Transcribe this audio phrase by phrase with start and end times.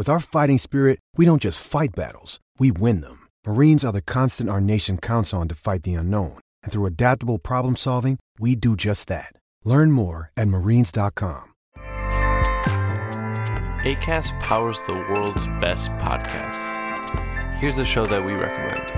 [0.00, 3.28] With our fighting spirit, we don't just fight battles, we win them.
[3.46, 6.38] Marines are the constant our nation counts on to fight the unknown.
[6.62, 9.34] And through adaptable problem solving, we do just that.
[9.62, 11.52] Learn more at marines.com.
[13.84, 16.72] ACAST powers the world's best podcasts.
[17.56, 18.88] Here's a show that we recommend.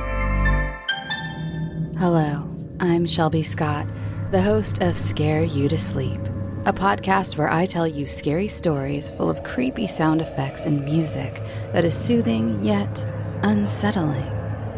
[1.99, 3.89] Hello, I'm Shelby Scott,
[4.31, 6.21] the host of Scare You to Sleep,
[6.65, 11.43] a podcast where I tell you scary stories full of creepy sound effects and music
[11.73, 13.05] that is soothing yet
[13.43, 14.31] unsettling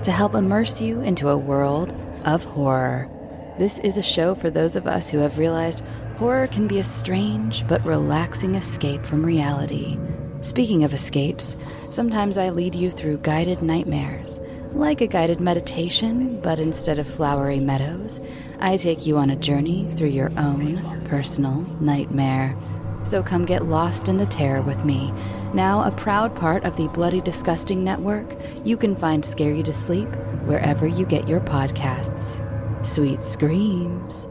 [0.02, 1.92] to help immerse you into a world
[2.24, 3.10] of horror.
[3.58, 5.84] This is a show for those of us who have realized
[6.16, 9.98] horror can be a strange but relaxing escape from reality.
[10.40, 11.54] Speaking of escapes,
[11.90, 14.40] sometimes I lead you through guided nightmares.
[14.74, 18.20] Like a guided meditation, but instead of flowery meadows,
[18.58, 22.56] I take you on a journey through your own personal nightmare.
[23.04, 25.12] So come get lost in the terror with me.
[25.54, 29.72] Now a proud part of the Bloody Disgusting Network, you can find Scare You to
[29.72, 30.08] Sleep
[30.44, 32.44] wherever you get your podcasts.
[32.84, 34.28] Sweet screams.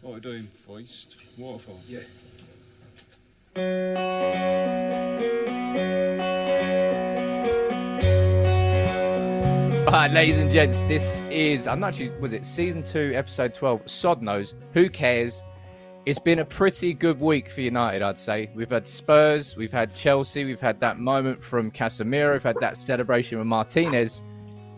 [0.00, 0.48] What are we doing?
[0.64, 1.16] Voiced?
[1.36, 1.80] Waterfall?
[1.88, 2.00] Yeah.
[3.54, 3.70] Right,
[10.10, 13.82] ladies and gents, this is I'm not actually was it season two, episode twelve.
[13.84, 14.54] Sod knows.
[14.72, 15.42] Who cares?
[16.06, 18.50] It's been a pretty good week for United, I'd say.
[18.54, 22.78] We've had Spurs, we've had Chelsea, we've had that moment from Casemiro, we've had that
[22.78, 24.24] celebration with Martinez,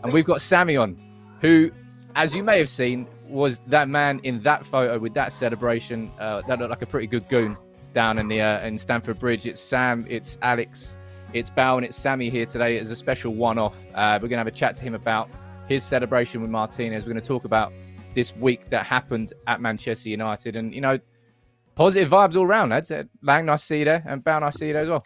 [0.02, 0.98] and we've got Sammy on,
[1.40, 1.70] who,
[2.16, 6.10] as you may have seen, was that man in that photo with that celebration.
[6.18, 7.56] Uh, that looked like a pretty good goon
[7.94, 9.46] down in the uh, in Stamford Bridge.
[9.46, 10.96] It's Sam, it's Alex,
[11.32, 13.78] it's Bao, and it's Sammy here today as a special one-off.
[13.94, 15.30] Uh, we're going to have a chat to him about
[15.68, 17.04] his celebration with Martinez.
[17.04, 17.72] We're going to talk about
[18.12, 20.98] this week that happened at Manchester United, and you know,
[21.74, 22.90] positive vibes all around, lads.
[22.90, 24.88] Uh, Lang, nice to see you there, and Bao, nice to see you there as
[24.88, 25.04] well.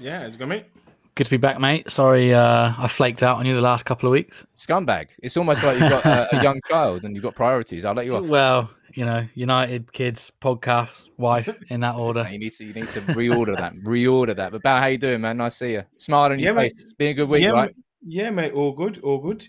[0.00, 0.66] Yeah, it's good, mate.
[1.14, 1.90] Good to be back, mate.
[1.90, 4.46] Sorry, uh, I flaked out on you the last couple of weeks.
[4.56, 5.08] Scumbag.
[5.22, 7.84] It's almost like you've got a, a young child and you've got priorities.
[7.84, 8.24] I'll let you off.
[8.24, 12.26] Well, you know, United kids, podcast, wife, in that order.
[12.30, 13.74] You need to you need to reorder that.
[13.84, 14.52] Reorder that.
[14.52, 15.36] But Bao, how you doing, man?
[15.38, 15.84] Nice to see you.
[15.96, 16.72] Smile on your Yeah, face.
[16.82, 17.74] It's been a good week, yeah, right?
[17.76, 17.84] mate.
[18.02, 18.52] yeah, mate.
[18.52, 19.46] All good, all good.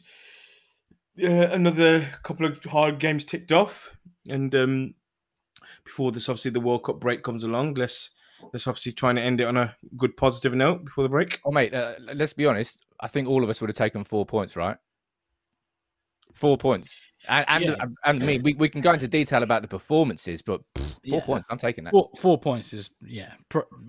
[1.22, 3.92] Uh, another couple of hard games ticked off,
[4.28, 4.94] and um,
[5.86, 7.76] before this, obviously, the World Cup break comes along.
[7.76, 8.10] Let's
[8.52, 11.40] let's obviously try and end it on a good positive note before the break.
[11.46, 12.86] Oh, mate, uh, let's be honest.
[13.00, 14.78] I think all of us would have taken four points, right?
[16.34, 17.06] Four points.
[17.30, 17.76] And, and, Yeah.
[17.80, 20.98] and, I mean, we, we can go into detail about the performances, but pff, four
[21.04, 21.20] Yeah.
[21.22, 21.48] points.
[21.50, 21.92] I'm taking that.
[21.92, 23.34] Four, four points is yeah.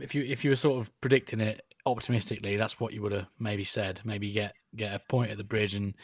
[0.01, 3.27] If you if you were sort of predicting it optimistically, that's what you would have
[3.39, 4.01] maybe said.
[4.05, 5.95] Maybe get get a point at the bridge and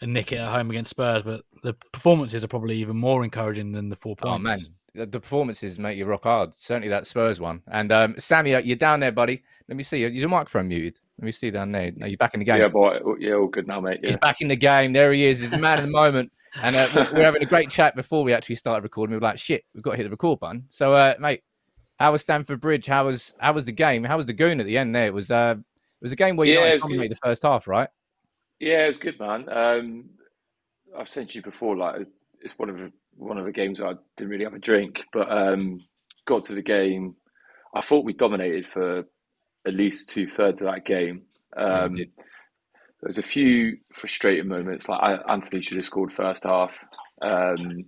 [0.00, 1.22] and nick it at home against Spurs.
[1.22, 4.34] But the performances are probably even more encouraging than the four points.
[4.34, 4.58] Oh man,
[4.94, 6.54] the the performances make you rock hard.
[6.54, 7.62] Certainly that Spurs one.
[7.70, 9.42] And um, Sammy, uh, you're down there, buddy.
[9.68, 9.98] Let me see.
[9.98, 10.08] you.
[10.08, 10.98] Your microphone muted.
[11.18, 11.92] Let me see down there.
[11.94, 12.58] No, you're back in the game.
[12.60, 12.98] Yeah, boy.
[13.18, 14.00] Yeah, all good now, mate.
[14.02, 14.92] He's back in the game.
[14.92, 15.40] There he is.
[15.40, 16.32] He's the man of the moment.
[16.62, 19.12] And uh, we- we we're having a great chat before we actually started recording.
[19.12, 21.42] We were like, "Shit, we've got to hit the record button." So, uh, mate,
[21.98, 22.86] how was Stamford Bridge?
[22.86, 24.04] How was how was the game?
[24.04, 24.94] How was the goon at the end?
[24.94, 25.30] There it was.
[25.30, 26.88] Uh, it was a game where you Yeah, it United was good.
[26.88, 27.88] dominated the first half, right?
[28.58, 29.48] Yeah, it was good, man.
[29.50, 30.10] Um,
[30.98, 32.06] I've said to you before, like
[32.40, 35.30] it's one of the, one of the games I didn't really have a drink, but
[35.30, 35.78] um,
[36.26, 37.14] got to the game.
[37.74, 39.04] I thought we dominated for
[39.66, 41.22] at least two thirds of that game.
[41.56, 42.06] Um, there
[43.08, 46.84] was a few frustrating moments, like Anthony should have scored first half.
[47.20, 47.84] Um,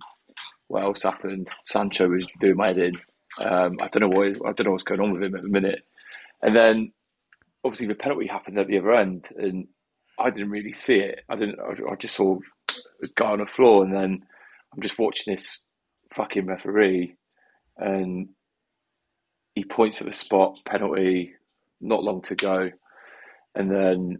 [0.67, 1.47] what else happened?
[1.63, 2.95] Sancho was doing my head in.
[3.39, 5.49] Um, I don't know what I don't know what's going on with him at the
[5.49, 5.83] minute.
[6.41, 6.91] And then
[7.63, 9.67] obviously the penalty happened at the other end, and
[10.19, 11.21] I didn't really see it.
[11.29, 11.59] I didn't.
[11.59, 12.39] I, I just saw
[13.03, 14.25] a guy on the floor, and then
[14.73, 15.63] I'm just watching this
[16.13, 17.15] fucking referee,
[17.77, 18.29] and
[19.53, 21.34] he points at the spot penalty.
[21.81, 22.71] Not long to go,
[23.53, 24.19] and then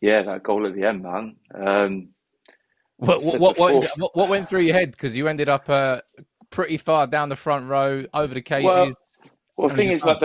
[0.00, 1.36] yeah, that goal at the end, man.
[1.54, 2.08] Um,
[2.98, 4.92] what, what, what, what, went through your head?
[4.92, 6.00] Because you ended up uh,
[6.50, 8.66] pretty far down the front row, over the cages.
[8.66, 8.92] Well,
[9.56, 10.22] well the thing is, like,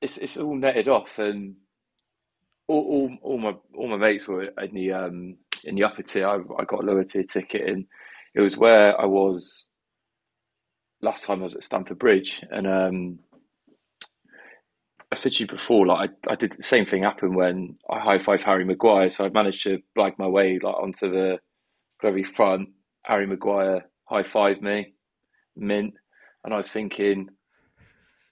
[0.00, 1.56] it's it's all netted off, and
[2.68, 6.28] all, all, all my all my mates were in the um, in the upper tier.
[6.28, 7.86] I, I got a lower tier ticket, and
[8.34, 9.68] it was where I was
[11.00, 13.18] last time I was at Stamford Bridge, and um,
[15.16, 18.18] said to you before, like I, I did the same thing happen when I high
[18.18, 19.10] five Harry Maguire.
[19.10, 21.38] So I managed to blag my way like onto the
[22.02, 22.70] very front.
[23.04, 24.94] Harry Maguire high five me,
[25.56, 25.94] mint,
[26.44, 27.28] and I was thinking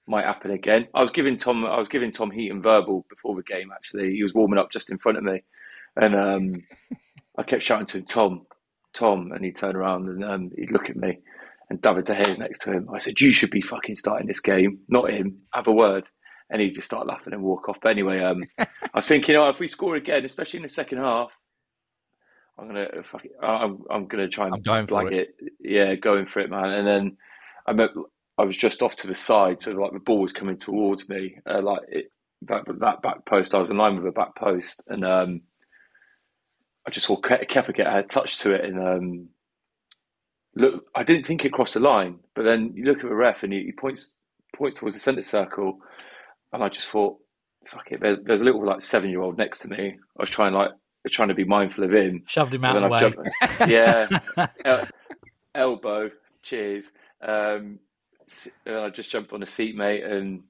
[0.07, 0.87] might happen again.
[0.95, 3.71] I was giving Tom I was giving Tom Heaton verbal before the game.
[3.73, 5.43] Actually, he was warming up just in front of me,
[5.97, 6.55] and um,
[7.39, 8.47] I kept shouting to him, Tom,
[8.93, 11.19] Tom, and he turned around and um, he'd look at me,
[11.71, 12.89] and David De Gea's next to him.
[12.93, 15.39] I said, "You should be fucking starting this game, not him.
[15.53, 16.05] Have a word."
[16.55, 17.81] And he'd just start laughing and walk off.
[17.83, 20.99] But anyway, um, I was thinking, oh, if we score again, especially in the second
[20.99, 21.33] half,
[22.57, 25.35] I'm gonna fuck it, I'm, I'm gonna try and blag it.
[25.41, 25.53] it.
[25.59, 26.71] Yeah, going for it, man.
[26.71, 27.17] And then
[27.67, 27.91] I met,
[28.39, 31.39] I was just off to the side, so like the ball was coming towards me,
[31.45, 32.13] uh, like it,
[32.43, 33.53] that that back post.
[33.53, 35.41] I was in line with the back post, and um,
[36.87, 39.29] I just saw Kepa get a touch to it, and um,
[40.55, 43.43] look, I didn't think it crossed the line, but then you look at the ref,
[43.43, 44.21] and he, he points
[44.55, 45.81] points towards the centre circle,
[46.55, 47.19] and I just thought,
[47.67, 48.01] fuck it.
[48.01, 49.97] There's, there's a little like seven year old next to me.
[50.19, 50.71] I was trying like
[51.09, 52.23] trying to be mindful of him.
[52.27, 52.99] Shoved him out of the way.
[53.01, 53.29] Jumped,
[53.67, 54.09] yeah,
[54.65, 54.89] el-
[55.55, 56.11] elbow.
[56.43, 56.91] Cheers.
[57.21, 57.81] Um,
[58.67, 60.45] I just jumped on a seat, mate, and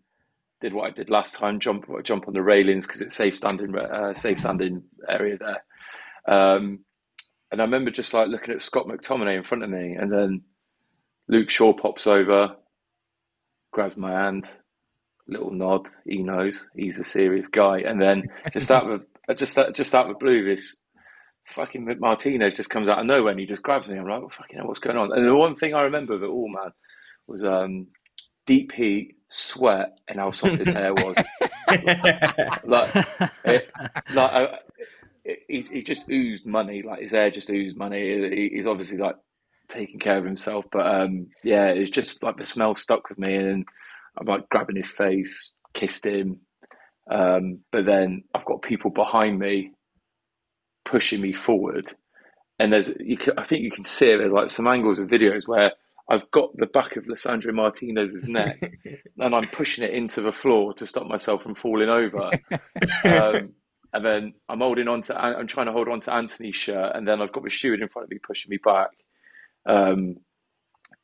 [0.61, 3.77] did what I did last time: jump jump on the railings because it's safe standing,
[3.77, 5.65] uh, safe standing area there.
[6.27, 6.81] Um,
[7.51, 10.43] and I remember just like looking at Scott McTominay in front of me, and then
[11.29, 12.57] Luke Shaw pops over,
[13.73, 14.47] grabs my hand,
[15.27, 15.87] little nod.
[16.05, 17.81] He knows he's a serious guy.
[17.81, 19.05] And then just out of
[19.37, 20.77] just just out of the blue, this
[21.47, 23.99] fucking Martinez just comes out of nowhere and he just grabs me.
[23.99, 25.13] I'm like, oh, fucking hell, what's going on?
[25.13, 26.73] And the one thing I remember of it all, man,
[27.27, 27.89] was um,
[28.47, 31.17] deep heat, sweat, and how soft his hair was.
[32.65, 33.07] like,
[33.45, 33.71] it,
[34.15, 34.59] like I,
[35.49, 36.83] he, he just oozed money.
[36.83, 38.29] Like his hair just oozed money.
[38.35, 39.17] He, he's obviously like
[39.69, 43.35] taking care of himself, but um, yeah, it's just like the smell stuck with me
[43.35, 43.67] and
[44.19, 46.41] I'm like grabbing his face, kissed him.
[47.11, 49.73] Um, but then I've got people behind me
[50.85, 51.93] pushing me forward.
[52.59, 54.19] And there's, you can, I think you can see it.
[54.19, 55.73] There's like some angles of videos where
[56.09, 58.61] I've got the back of Lisandro Martinez's neck
[59.19, 62.31] and I'm pushing it into the floor to stop myself from falling over.
[63.05, 63.55] um,
[63.93, 67.07] and then I'm holding on to, I'm trying to hold on to Anthony's shirt, and
[67.07, 68.91] then I've got the steward in front of me pushing me back.
[69.67, 70.17] Um,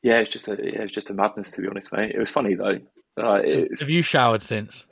[0.03, 2.11] yeah, it's just a, yeah, it's just a madness to be honest, mate.
[2.11, 2.79] It was funny though.
[3.17, 3.43] Uh,
[3.79, 4.87] Have you showered since?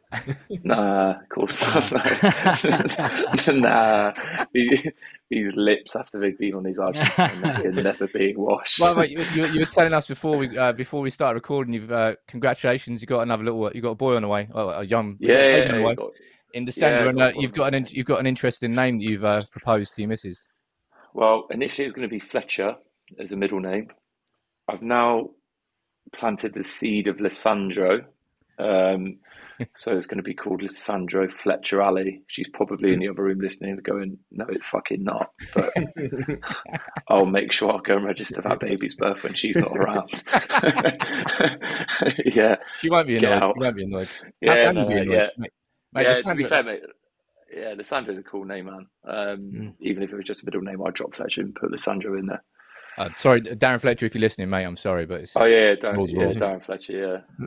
[0.65, 1.93] nah, of course not.
[3.55, 4.13] nah,
[4.55, 8.81] these, lips after they've been on his Argentine never being washed.
[8.81, 11.75] Well, you, you, you, were telling us before we uh, before we started recording.
[11.75, 13.03] You've uh, congratulations.
[13.03, 13.71] You got another little.
[13.75, 14.49] You got a boy on the way.
[14.55, 15.19] Oh, a young.
[15.21, 16.11] Yeah, yeah, yeah got,
[16.55, 19.25] in December, yeah, and uh, you've got an you've got an interesting name that you've
[19.25, 20.47] uh, proposed to your missus.
[21.13, 22.77] Well, initially it was going to be Fletcher
[23.19, 23.89] as a middle name.
[24.69, 25.31] I've now
[26.15, 28.05] planted the seed of Lissandro.
[28.59, 29.19] Um,
[29.75, 32.23] so it's going to be called Lissandro Fletcher Ali.
[32.29, 35.33] She's probably in the other room listening going, no, it's fucking not.
[35.55, 35.73] But
[37.09, 40.11] I'll make sure I'll go and register that baby's birth when she's not around.
[42.25, 42.57] yeah.
[42.79, 43.43] She won't be annoyed.
[43.43, 44.09] She won't be annoyed.
[44.41, 45.09] Yeah, no, annoyed?
[45.09, 45.29] yeah.
[45.37, 45.53] Mate,
[45.93, 46.83] mate, yeah to be fair, mate,
[47.53, 48.87] yeah, Lissandro's a cool name, man.
[49.07, 49.75] Um, mm.
[49.81, 52.27] Even if it was just a middle name, I'd drop Fletcher and put Lissandro in
[52.27, 52.45] there.
[52.97, 56.11] Uh, sorry, Darren Fletcher, if you're listening, mate, I'm sorry, but it's oh yeah, Darren,
[56.13, 57.47] yeah, Darren Fletcher, yeah.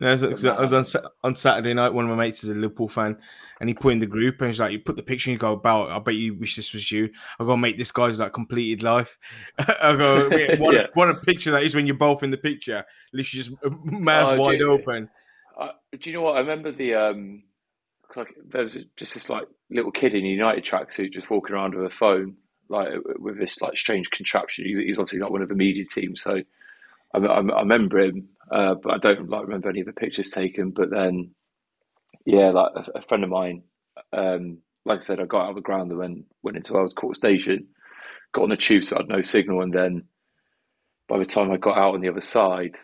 [0.00, 1.94] I was, I was on on Saturday night.
[1.94, 3.16] One of my mates is a Liverpool fan,
[3.60, 5.38] and he put in the group and he's like, "You put the picture and you
[5.38, 5.90] go about.
[5.90, 7.10] I bet you wish this was you.
[7.38, 9.18] I go, mate, this guy's like completed life.
[9.58, 10.86] I go, what, yeah.
[10.94, 13.50] what a picture that is when you're both in the picture, literally just
[13.84, 15.08] mouth oh, wide you, open.
[15.56, 16.36] Uh, do you know what?
[16.36, 17.44] I remember the um,
[18.16, 21.74] like there was just this like little kid in a United tracksuit just walking around
[21.74, 22.36] with a phone
[22.68, 24.64] like with this like strange contraption.
[24.64, 26.42] He's, he's obviously not one of the media team, so
[27.14, 30.30] I, I, I remember him, uh, but I don't like remember any of the pictures
[30.30, 30.70] taken.
[30.70, 31.30] But then,
[32.24, 33.62] yeah, like a, a friend of mine,
[34.12, 36.94] um, like I said, I got out of the ground and went went into Earls
[36.94, 37.66] Court Station,
[38.32, 40.04] got on the tube so I had no signal, and then
[41.08, 42.76] by the time I got out on the other side,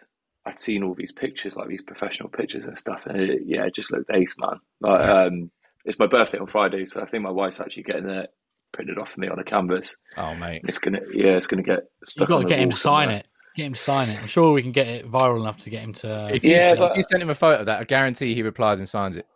[0.46, 3.74] I'd seen all these pictures, like these professional pictures and stuff, and it, yeah, it
[3.74, 4.58] just looked ace, man.
[4.80, 5.50] Like, um,
[5.84, 8.30] it's my birthday on Friday, so I think my wife's actually getting it
[8.72, 9.96] printed off for me on a canvas.
[10.16, 11.84] Oh mate, It's gonna, yeah, it's gonna get.
[12.16, 13.26] You've got on to the get him to sign it.
[13.54, 14.20] Get him to sign it.
[14.20, 16.28] I'm sure we can get it viral enough to get him to.
[16.34, 18.42] if you, Yeah, but- if you sent him a photo of that, I guarantee he
[18.42, 19.26] replies and signs it.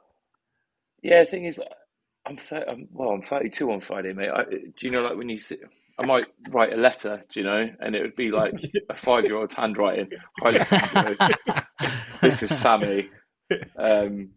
[1.02, 1.60] Yeah, the thing is,
[2.26, 4.30] I'm, thir- I'm well, I'm 32 on Friday, mate.
[4.30, 5.60] I, do you know, like when you sit,
[6.00, 8.54] I might write a letter, do you know, and it would be like
[8.90, 10.10] a five-year-old's handwriting.
[10.40, 10.50] Hi,
[12.20, 13.10] this is Sammy.
[13.78, 14.32] Um,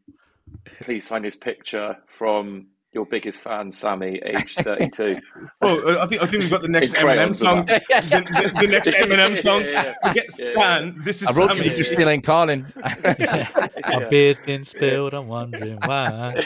[0.83, 5.17] please sign his picture from your biggest fan, Sammy, age 32.
[5.63, 7.65] Oh, I think I think we've got the next Eminem song.
[7.67, 9.61] The, the- the next Eminem song.
[9.63, 11.01] Yeah, We get yeah, Stan.
[11.03, 11.75] This is I brought you Sammy.
[11.75, 12.73] to stealing Carlin.
[12.75, 15.13] My beer's been spilled.
[15.13, 16.43] I'm wondering why.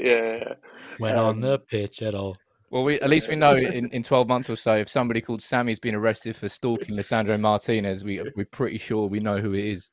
[0.00, 0.54] yeah.
[0.98, 2.36] Went on Um, the pitch at all.
[2.70, 5.42] Well, we, at least we know in, in 12 months or so, if somebody called
[5.42, 9.64] Sammy's been arrested for stalking Lissandro Martinez, we, we're pretty sure we know who it
[9.64, 9.90] is.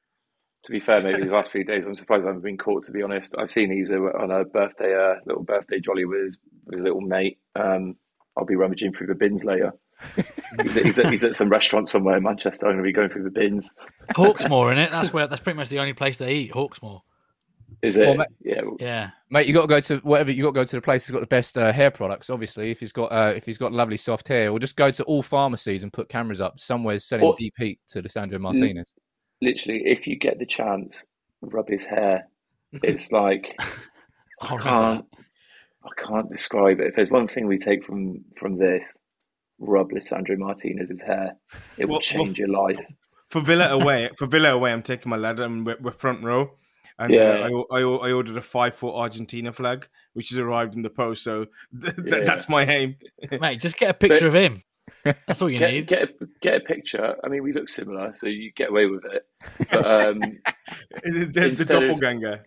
[0.64, 2.84] To be fair, maybe the last few days, I'm surprised I haven't been caught.
[2.86, 6.24] To be honest, I've seen he's uh, on a birthday, uh, little birthday jolly with
[6.24, 7.40] his, with his little mate.
[7.56, 7.96] Um,
[8.38, 9.74] I'll be rummaging through the bins later.
[10.64, 12.66] he's, at, he's, at, he's at some restaurant somewhere in Manchester.
[12.66, 13.74] I'm going to be going through the bins.
[14.12, 14.92] Hawksmoor in it.
[14.92, 15.28] That's where.
[15.28, 16.54] That's pretty much the only place they eat.
[16.54, 17.02] Hawksmoor.
[17.82, 18.06] Is it?
[18.06, 18.62] Well, ma- yeah.
[18.80, 19.10] Yeah.
[19.30, 21.12] Mate, you got to go to whatever you got to go to the place that's
[21.12, 22.30] got the best uh, hair products.
[22.30, 25.04] Obviously, if he's got uh, if he's got lovely soft hair, or just go to
[25.04, 28.94] all pharmacies and put cameras up somewhere selling Or- deep heat to Lissandro Martinez.
[29.42, 31.06] Literally, if you get the chance,
[31.42, 32.28] rub his hair.
[32.84, 33.56] It's like
[34.42, 35.06] I'll I remember can't,
[35.84, 36.88] I can't describe it.
[36.88, 38.84] If there's one thing we take from from this,
[39.60, 41.36] rub Lissandro Martinez's hair.
[41.78, 42.78] It will Well- change your life.
[43.30, 46.58] For Villa away, for Villa away, I'm taking my lad and we're, we're front row.
[46.98, 47.48] And Yeah.
[47.48, 50.90] uh, I, I, I ordered a five foot Argentina flag, which has arrived in the
[50.90, 51.24] post.
[51.24, 51.46] So
[51.82, 52.24] th- th- Yeah.
[52.26, 52.96] that's my aim.
[53.40, 54.64] Mate, just get a picture of him.
[55.28, 55.88] That's all you Get, need.
[55.88, 57.16] get a, get a picture.
[57.24, 59.26] I mean, we look similar, so you get away with it.
[59.72, 60.40] But um, the,
[61.04, 62.46] the, the Instead of- doppelganger.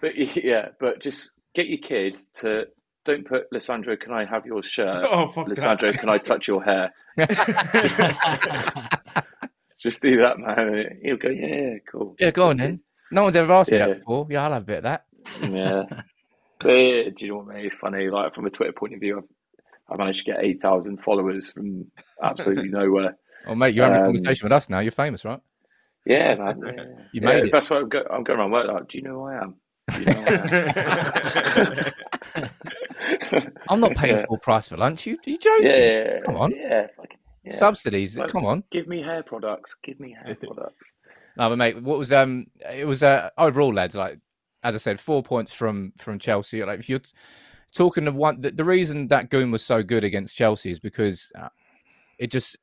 [0.00, 2.66] but yeah, but just get your kid to
[3.04, 3.98] don't put Lissandro.
[3.98, 5.04] Can I have your shirt?
[5.08, 6.00] Oh, fuck Lissandro, that.
[6.00, 6.92] can I touch your hair?
[9.78, 10.58] Just do that, man.
[10.58, 12.16] and He'll go, yeah, yeah, cool.
[12.18, 12.80] Yeah, go on then.
[13.12, 14.26] No one's ever asked me that before.
[14.30, 15.04] Yeah, I'll have a bit of that.
[15.42, 15.84] Yeah.
[16.58, 17.66] But yeah, do you know what, mate?
[17.66, 18.08] It's funny.
[18.08, 21.50] Like from a Twitter point of view, I've, I managed to get eight thousand followers
[21.50, 21.90] from
[22.22, 23.16] absolutely nowhere.
[23.46, 24.80] Oh, mate, you're having a Um, conversation with us now.
[24.80, 25.40] You're famous, right?
[26.04, 26.60] Yeah, man.
[26.76, 26.84] Yeah.
[27.12, 27.52] You Yeah, made it.
[27.52, 28.66] That's why I'm, go, I'm going around work.
[28.68, 29.54] Like, do you know who I am?
[29.92, 30.34] Do you know who I
[31.76, 31.92] am?
[33.68, 34.24] I'm not paying Yeah.
[34.26, 35.06] full price for lunch.
[35.06, 35.68] You, you joking?
[35.68, 36.52] Yeah, yeah, Come on.
[36.52, 37.52] Yeah, like, yeah.
[37.52, 38.16] Subsidies.
[38.16, 38.64] Like, Come on.
[38.70, 39.76] Give me hair products.
[39.82, 40.84] Give me hair products.
[41.36, 42.46] No, but mate, what was um?
[42.72, 43.94] It was uh overall, lads.
[43.94, 44.18] Like
[44.62, 46.64] as I said, four points from from Chelsea.
[46.64, 47.12] Like if you're t-
[47.74, 51.30] talking of one, the, the reason that goon was so good against Chelsea is because
[51.38, 51.48] uh,
[52.18, 52.56] it just,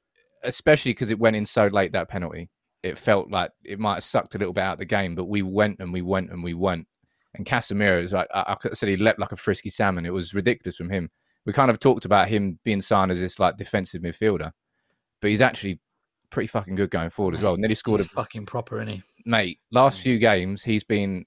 [0.44, 2.50] especially because it went in so late that penalty,
[2.82, 5.16] it felt like it might have sucked a little bit out of the game.
[5.16, 6.88] But we went and we went and we went.
[7.36, 10.06] And Casemiro is like I, I said, he leapt like a frisky salmon.
[10.06, 11.10] It was ridiculous from him.
[11.46, 14.52] We kind of talked about him being signed as this like defensive midfielder,
[15.20, 15.80] but he's actually
[16.30, 17.54] pretty fucking good going forward as well.
[17.54, 19.04] And then he scored a fucking proper, isn't he?
[19.26, 20.04] mate, last mm.
[20.04, 21.26] few games he's been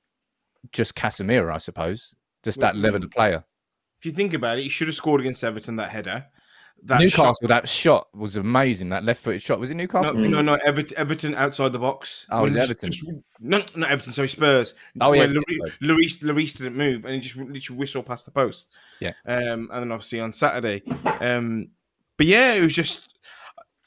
[0.73, 2.15] just Casemiro, I suppose.
[2.43, 3.45] Just that Well, level of player.
[3.99, 6.27] If you think about it, he should have scored against Everton that header.
[6.85, 8.91] That Newcastle, shot- that shot was amazing.
[8.91, 10.15] That left-footed shot was it Newcastle?
[10.15, 12.27] no, no, Everton, Everton outside the box.
[12.31, 13.25] Oh, it was Everton.
[13.41, 14.13] no, not Everton.
[14.13, 14.75] Sorry, Spurs.
[15.01, 18.69] Oh, yeah, Lloris, Lloris, didn't move, and he just literally whistled past the post.
[19.01, 19.13] Yeah.
[19.27, 20.83] Um, and then obviously on Saturday,
[21.21, 21.69] um,
[22.17, 23.13] but yeah, it was just.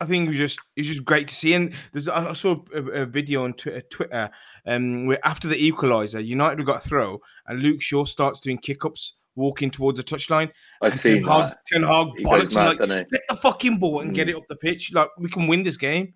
[0.01, 1.53] I think it was just it was just great to see.
[1.53, 4.29] And there's I saw a, a video on Twi- Twitter,
[4.65, 8.85] um, where after the equaliser, United got a throw, and Luke Shaw starts doing kick
[8.85, 10.51] ups, walking towards the touchline.
[10.81, 11.53] I've And seen Ten Hag.
[11.65, 14.31] Ten Hag bollocks him mad, like, doesn't get the fucking ball and get Mm.
[14.31, 14.91] it up the pitch.
[14.93, 16.13] Like we can win this game.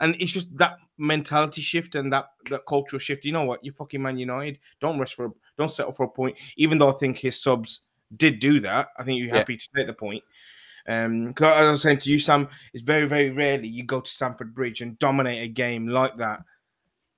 [0.00, 3.24] And it's just that mentality shift and that that cultural shift.
[3.24, 3.64] You know what?
[3.64, 4.58] You fucking Man United.
[4.80, 6.36] Don't rest for a, don't settle for a point.
[6.56, 7.80] Even though I think his subs
[8.14, 8.88] did do that.
[8.98, 9.38] I think you're Yeah.
[9.38, 10.22] happy to take the point.
[10.88, 14.00] Um, because as I was saying to you, Sam, it's very, very rarely you go
[14.00, 16.44] to Stamford Bridge and dominate a game like that.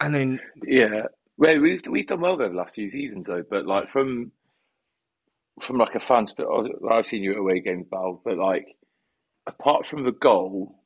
[0.00, 1.02] And then Yeah,
[1.36, 3.42] well, we've we've done well over the last few seasons though.
[3.50, 4.30] But like from
[5.68, 6.46] from like a fan's, but
[6.90, 8.22] I've seen you at away games, Bal.
[8.24, 8.66] But like
[9.46, 10.82] apart from the goal,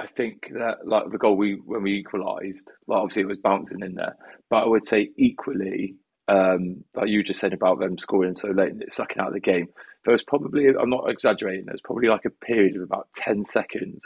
[0.00, 3.82] I think that like the goal we when we equalised, like obviously it was bouncing
[3.82, 4.16] in there.
[4.50, 5.94] But I would say equally,
[6.26, 9.34] um, like you just said about them scoring so late and it sucking out of
[9.34, 9.68] the game.
[10.04, 11.66] There was probably I'm not exaggerating.
[11.66, 14.02] There was probably like a period of about ten seconds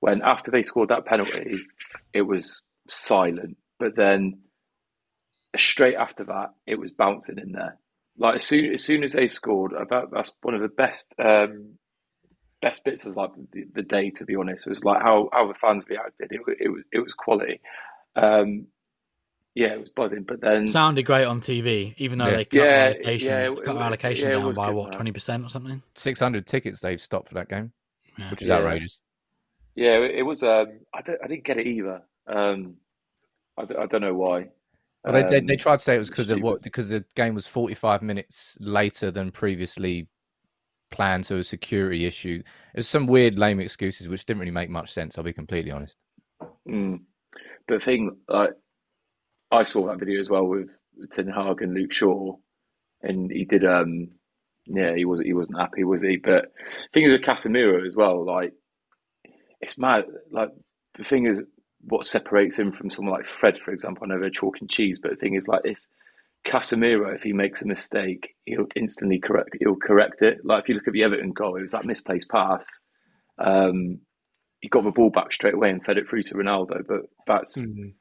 [0.00, 1.58] when after they scored that penalty,
[2.12, 3.56] it was silent.
[3.78, 4.40] But then
[5.56, 7.78] straight after that, it was bouncing in there.
[8.18, 11.74] Like as soon as soon as they scored, about that's one of the best um,
[12.60, 14.10] best bits of like the, the day.
[14.10, 16.32] To be honest, it was like how how the fans reacted.
[16.32, 17.60] It, it was it was quality.
[18.16, 18.66] Um,
[19.54, 20.24] yeah, it was buzzing.
[20.24, 22.36] But then Sounded great on TV, even though Yeah.
[22.36, 24.92] they cut Yeah, our allocation, yeah, it- cut our it- allocation yeah, down by what
[24.92, 25.82] twenty percent or something.
[25.96, 27.72] 600 tickets they've stopped for that game,
[28.18, 28.30] Yeah.
[28.30, 28.56] which is Yeah.
[28.56, 29.00] outrageous.
[29.74, 30.42] yeah, it, it was.
[30.42, 32.02] Um, I don't I didn't get it either.
[32.26, 32.76] Um,
[33.56, 34.48] I, I don't know why.
[35.04, 37.04] Well, they, they, they Um, tried to say it was because of what because the
[37.14, 40.08] game was 45 minutes later than previously
[40.90, 42.42] planned, so a security issue.
[42.74, 45.16] There's some weird, lame excuses which didn't really make much sense.
[45.16, 45.96] I'll be completely honest.
[46.68, 47.00] Mm.
[47.66, 48.50] But the thing, like,
[49.50, 50.68] I saw that video as well with
[51.10, 52.36] Ten Hag and Luke Shaw,
[53.02, 53.64] and he did.
[53.64, 54.10] Um,
[54.66, 56.16] yeah, he was he wasn't happy, was he?
[56.16, 58.24] But the thing is with Casemiro as well.
[58.24, 58.52] Like,
[59.60, 60.04] it's mad.
[60.30, 60.50] Like
[60.96, 61.40] the thing is,
[61.82, 64.04] what separates him from someone like Fred, for example.
[64.04, 65.78] I know they're chalk and cheese, but the thing is, like, if
[66.46, 69.56] Casemiro, if he makes a mistake, he'll instantly correct.
[69.60, 70.38] He'll correct it.
[70.44, 72.66] Like if you look at the Everton goal, it was that misplaced pass.
[73.38, 74.00] Um,
[74.60, 76.86] he got the ball back straight away and fed it through to Ronaldo.
[76.86, 77.92] But that's Mhm.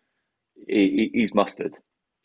[0.67, 1.73] he, he, he's mustard.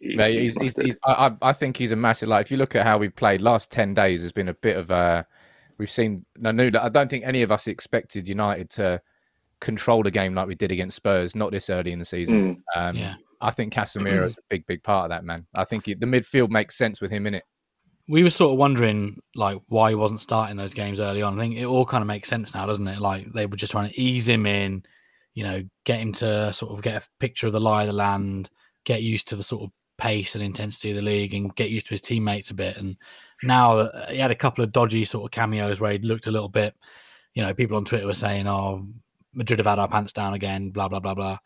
[0.01, 0.87] He- Mate, he's, he's, mustard.
[0.87, 2.29] he's, I, I I think he's a massive.
[2.29, 4.77] Like, if you look at how we've played last ten days, has been a bit
[4.77, 5.27] of a.
[5.79, 6.25] We've seen.
[6.45, 6.83] I knew that.
[6.85, 9.01] I don't think any of us expected United to
[9.63, 11.35] control the game like we did against Spurs.
[11.35, 12.63] Not this early in the season.
[12.77, 12.81] Mm.
[12.89, 13.15] Um, Yeah.
[13.41, 15.47] I think Casemiro is a big, big part of that man.
[15.57, 17.43] I think he, the midfield makes sense with him in it.
[18.09, 21.39] we were sort of wondering like why he wasn't starting those games early on.
[21.39, 23.01] I think it all kind of makes sense now, doesn't it?
[23.01, 24.85] Like they were just trying to ease him in,
[25.35, 27.93] you know, get him to sort of get a picture of the lie of the
[27.93, 28.49] land,
[28.85, 31.87] get used to the sort of pace and intensity of the league, and get used
[31.87, 32.77] to his teammates a bit.
[32.77, 32.97] And
[33.43, 36.33] now uh, he had a couple of dodgy sort of cameos where he looked a
[36.33, 36.75] little bit,
[37.35, 38.87] you know, people on Twitter were saying, "Oh,
[39.35, 41.39] Madrid have had our pants down again," blah blah blah blah.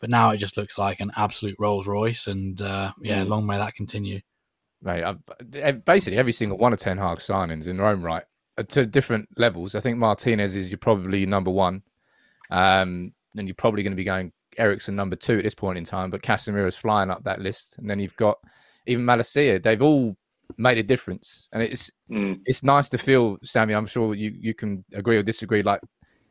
[0.00, 3.28] But now it just looks like an absolute Rolls Royce, and uh, yeah, Mm.
[3.28, 4.20] long may that continue.
[4.80, 8.22] Mate, I've, basically every single one of Ten Hag signings in their own right
[8.58, 9.74] uh, to different levels.
[9.74, 11.82] I think Martinez is you're probably number one,
[12.50, 15.84] um, and you're probably going to be going Ericsson number two at this point in
[15.84, 16.10] time.
[16.10, 18.36] But Casemiro's flying up that list, and then you've got
[18.86, 19.60] even Malacia.
[19.62, 20.16] They've all
[20.56, 22.40] made a difference, and it's Mm.
[22.46, 23.74] it's nice to feel, Sammy.
[23.74, 25.62] I'm sure you you can agree or disagree.
[25.62, 25.80] Like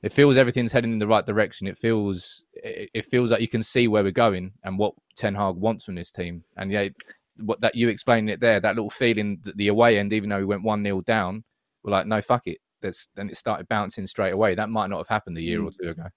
[0.04, 1.68] it feels everything's heading in the right direction.
[1.68, 5.36] It feels it, it feels like you can see where we're going and what Ten
[5.36, 6.44] Hag wants from this team.
[6.56, 6.90] And yeah,
[7.38, 10.40] what that you explaining it there, that little feeling that the away end, even though
[10.40, 11.44] we went one 0 down,
[11.84, 12.60] we're like, no, fuck it.
[12.82, 14.56] That's then it started bouncing straight away.
[14.56, 16.08] That might not have happened a year or two ago.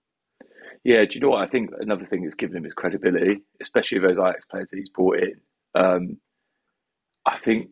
[0.85, 1.43] Yeah, do you know what?
[1.43, 4.79] I think another thing that's given him his credibility, especially with those Ajax players that
[4.79, 5.41] he's brought in.
[5.75, 6.17] Um,
[7.27, 7.69] I think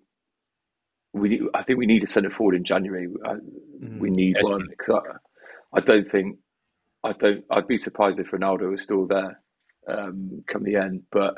[1.15, 3.09] we need, I think we need a centre forward in January.
[3.25, 3.37] I,
[3.99, 5.01] We need one because
[5.73, 6.39] I, I don't think
[7.05, 7.45] I don't.
[7.51, 9.41] I'd be surprised if Ronaldo was still there
[9.87, 11.03] um, come the end.
[11.11, 11.35] But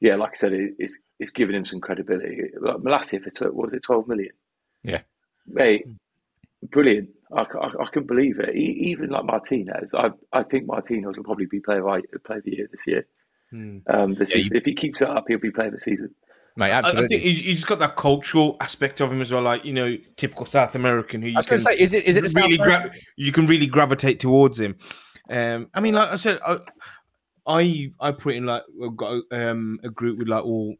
[0.00, 2.40] yeah, like I said, it, it's it's given him some credibility.
[2.60, 2.80] Like
[3.22, 4.32] for tw- what was it twelve million?
[4.82, 5.02] Yeah.
[5.46, 5.86] mate,
[6.70, 7.10] brilliant.
[7.32, 8.54] I couldn't believe it.
[8.54, 12.44] E- even like Martinez, I I think Martinez will probably be player of, player of
[12.44, 13.06] the year this year.
[13.50, 13.78] Hmm.
[13.86, 14.56] Um, this Yeah, season.
[14.56, 16.14] if he keeps it up, he'll be player of the season.
[16.56, 19.64] Mate, I, I think he's, he's got that cultural aspect of him as well, like
[19.64, 22.32] you know, typical South American who you I was can say, is it is it
[22.34, 24.76] really gra- you can really gravitate towards him.
[25.28, 26.58] Um, I mean, like I said, I
[27.46, 28.62] I, I put in like
[28.94, 30.76] got um, a group with like all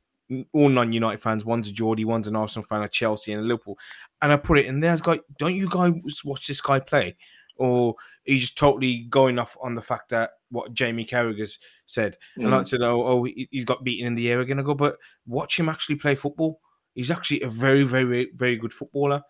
[0.53, 1.45] all non-United fans.
[1.45, 3.79] One's a Geordie, one's an Arsenal fan, a Chelsea, and a Liverpool.
[4.23, 4.91] And I put it in there.
[4.91, 5.93] I was like, don't you guys
[6.25, 7.17] watch this guy play,
[7.57, 7.97] or
[8.29, 12.17] are you just totally going off on the fact that what Jamie Carragher's said?
[12.37, 12.61] And Mm.
[12.61, 14.59] I said, oh, oh, he- he's got beaten in the air again.
[14.59, 16.61] I go, but watch him actually play football.
[16.95, 19.23] He's actually a very, very, very good footballer.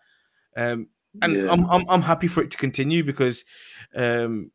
[0.55, 0.87] Um,
[1.21, 1.51] and Yeah.
[1.51, 3.43] I'm, I'm I'm happy for it to continue because
[3.95, 4.51] um,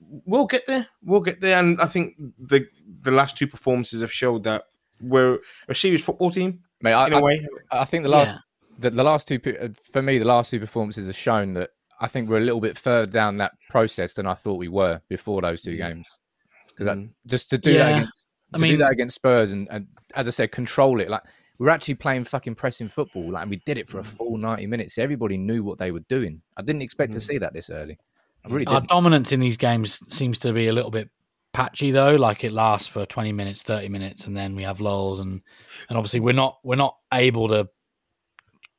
[0.00, 0.86] we'll get there.
[1.02, 2.66] We'll get there, and I think the
[3.02, 4.64] the last two performances have showed that
[5.00, 7.46] we're a serious football team Mate, I, in a I- way.
[7.70, 8.40] I think the last Yeah.
[8.78, 11.70] the, the last two uh, for me the last two performances have shown that
[12.02, 15.00] I think we're a little bit further down that process than I thought we were
[15.08, 16.18] before those two games.
[16.66, 17.10] Because Mm.
[17.26, 17.96] just to do that Yeah.
[17.96, 21.22] against I to do that against Spurs and, and as I said, control it like
[21.58, 24.06] we're actually playing fucking pressing football, like and we did it for a mm.
[24.06, 24.98] full ninety minutes.
[24.98, 26.42] Everybody knew what they were doing.
[26.56, 27.22] I didn't expect to mm.
[27.22, 27.98] see that this early.
[28.44, 28.52] I mm.
[28.52, 28.90] really Our didn't.
[28.90, 31.08] dominance in these games seems to be a little bit
[31.52, 32.16] patchy though.
[32.16, 35.40] Like it lasts for twenty minutes, thirty minutes, and then we have lulls, and
[35.88, 37.68] and obviously we're not we're not able to,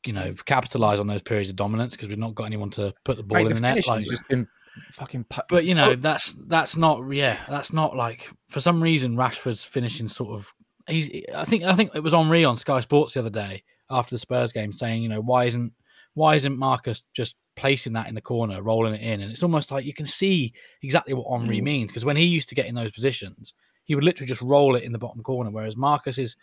[0.06, 3.18] you know, capitalize on those periods of dominance because we've not got anyone to put
[3.18, 3.88] the ball Mate, in the the net.
[3.88, 4.48] Like, just been
[4.92, 5.24] fucking.
[5.26, 9.16] pu- but you know so- that's that's not yeah that's not like for some reason
[9.16, 10.54] Rashford's finishing sort of
[10.88, 14.16] he's I think I think it was Henri on Sky Sports the other day after
[14.16, 15.74] the Spurs game saying you know why isn't
[16.16, 19.72] why isn't Marcus just placing that in the corner rolling it in and it's almost
[19.72, 21.64] like you can see exactly what Henri Mm.
[21.64, 23.54] means because when he used to get in those positions
[23.86, 26.36] he would literally just roll it in the bottom corner whereas Marcus is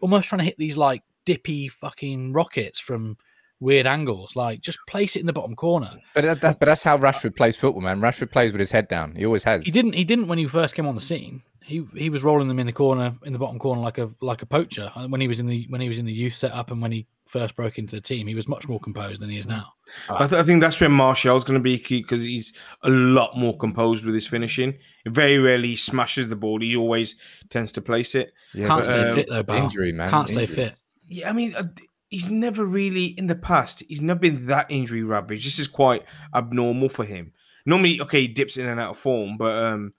[0.00, 3.16] almost trying to hit these like dippy fucking rockets from
[3.60, 4.36] weird angles.
[4.36, 5.90] Like just place it in the bottom corner.
[6.14, 8.00] But that, that, but that's how Rashford plays football, man.
[8.00, 9.14] Rashford plays with his head down.
[9.14, 9.64] He always has.
[9.64, 9.94] He didn't.
[9.94, 11.42] He didn't when he first came on the scene.
[11.62, 14.42] He he was rolling them in the corner, in the bottom corner, like a like
[14.42, 14.92] a poacher.
[14.94, 16.92] Uh, When he was in the when he was in the youth setup and when
[16.92, 19.72] he first broke into the team, he was much more composed than he is now.
[20.10, 23.34] I, th- I think that's where Martial's going to be key because he's a lot
[23.34, 24.74] more composed with his finishing.
[25.06, 26.60] Very rarely he smashes the ball.
[26.60, 27.16] He always
[27.48, 28.34] tends to place it.
[28.52, 29.56] Yeah, Can't but, stay um, fit though, Bal.
[29.56, 30.10] injury, man.
[30.10, 30.78] Can't stay fit.
[31.06, 31.68] Yeah, I mean, uh,
[32.10, 33.82] he's never really in the past.
[33.88, 35.46] He's never been that injury ravaged.
[35.46, 37.32] This is quite abnormal for him.
[37.66, 39.94] Normally, okay, he dips in and out of form, but um,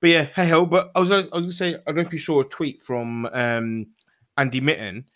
[0.00, 0.66] but yeah, hey ho.
[0.66, 2.82] But I was I was gonna say I don't know if you saw a tweet
[2.82, 3.86] from um
[4.36, 5.06] Andy Mitten.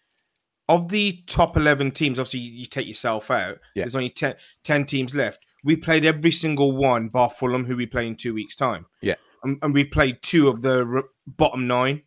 [0.68, 3.58] Of the top eleven teams, obviously you take yourself out.
[3.74, 3.84] Yeah.
[3.84, 5.44] There's only 10, 10 teams left.
[5.64, 8.86] We played every single one, bar Fulham, who we play in two weeks' time.
[9.02, 9.16] Yeah.
[9.42, 12.02] and, and we played two of the bottom nine.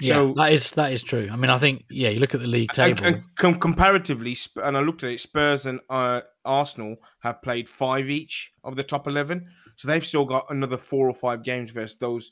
[0.00, 1.28] Yeah, So- that is that is true.
[1.32, 3.02] I mean, I think yeah, you look at the league table.
[3.04, 8.10] and com- comparatively, and I looked at it, Spurs and uh, Arsenal have played five
[8.10, 11.96] each of the top eleven, so they've still got another four or five games versus
[11.98, 12.30] those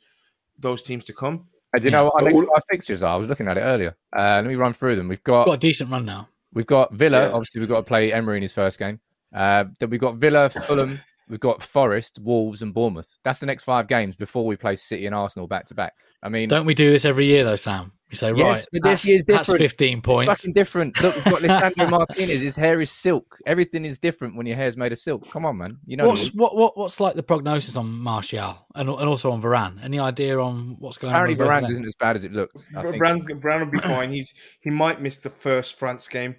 [0.58, 1.46] those teams to come.
[1.72, 1.98] And do you Yeah.
[2.02, 3.14] know what our next five fixtures are?
[3.14, 3.96] I was looking at it earlier.
[4.16, 5.08] Uh, let me run through them.
[5.08, 6.28] We've got got a decent run now.
[6.52, 7.22] we've got Villa.
[7.22, 7.30] Yeah.
[7.32, 9.00] Obviously, we've got to play Emery in his first game.
[9.34, 11.00] Uh, then we've got Villa, Fulham.
[11.28, 13.16] We've got Forest, Wolves, and Bournemouth.
[13.24, 15.94] That's the next five games before we play City and Arsenal back to back.
[16.24, 17.92] I mean, Don't we do this every year though, Sam?
[18.10, 19.60] We say right, Yes, but this that's, year's that's different.
[19.60, 20.24] fifteen It's points.
[20.26, 21.00] fucking different.
[21.02, 21.42] Look, we've got
[21.76, 22.40] Lisandro Martinez.
[22.40, 23.38] His hair is silk.
[23.46, 25.28] Everything is different when your hair's made of silk.
[25.30, 25.78] Come on, man.
[25.84, 26.08] You know.
[26.08, 29.82] What's what, what what's like the prognosis on Martial and and also on Varane?
[29.84, 31.38] Any idea on what's going apparently on?
[31.40, 32.66] with both Varane isn't as bad as it looked.
[32.76, 32.96] I think.
[32.98, 34.12] Brown, Brown will be fine.
[34.12, 36.36] He's he might miss the first France game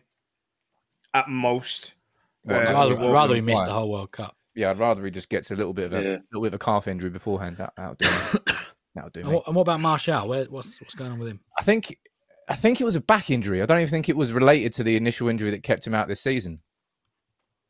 [1.13, 1.93] at most.
[2.43, 3.67] What, Uh, I'd rather, he's I'd not rather he missed fly.
[3.67, 4.35] the whole World Cup.
[4.55, 6.17] Yeah, I'd rather he just gets a little bit of a Yeah.
[6.31, 7.57] little bit of a calf injury beforehand.
[7.57, 8.07] That, that'll do.
[8.95, 9.01] Me.
[9.01, 9.35] that'll do And me.
[9.35, 10.27] what, and what about Martial?
[10.27, 11.39] Where what's what's going on with him?
[11.59, 11.97] I think
[12.47, 13.61] I think it was a back injury.
[13.61, 16.07] I don't even think it was related to the initial injury that kept him out
[16.07, 16.61] this season.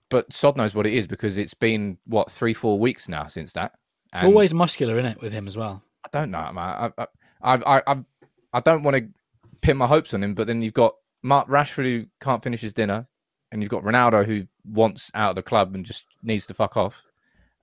[0.10, 3.54] But Sod knows what it is because it's been what three, four weeks now since
[3.54, 3.74] that.
[4.14, 5.82] It's always muscular in it with him as well.
[6.06, 6.94] I don't know, man.
[6.98, 7.08] I
[7.42, 7.96] I I I,
[8.54, 9.08] I don't want to
[9.62, 12.72] pin my hopes on him, but then you've got Mark Rashford who can't finish his
[12.72, 13.08] dinner,
[13.52, 16.78] and you've got Ronaldo who wants out of the club and just needs to fuck
[16.78, 17.04] off,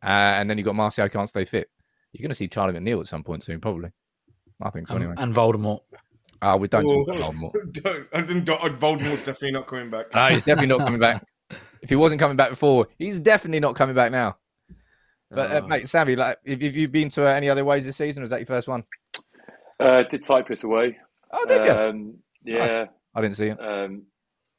[0.02, 1.70] uh, and then you've got Martial who can't stay fit.
[2.12, 3.90] You're going to see Charlie McNeil at some point soon, probably.
[4.60, 5.14] I think so anyway.
[5.16, 5.80] and Voldemort.
[6.40, 7.72] Uh, we don't Oh, talk about Voldemort.
[7.82, 10.06] don't, I think Dot- Voldemort's definitely not coming back.
[10.14, 11.24] No, he's definitely not coming back.
[11.82, 14.36] If he wasn't coming back before, he's definitely not coming back now.
[15.30, 15.66] But uh, Oh.
[15.68, 18.22] mate, Sammy, like, have, have you been to uh, any other ways this season?
[18.22, 18.84] Or was that your first one?
[19.80, 20.98] Uh, did Cyprus away?
[21.32, 21.70] Oh, did you?
[21.70, 23.58] Um, yeah, I didn't see it.
[23.60, 24.02] um,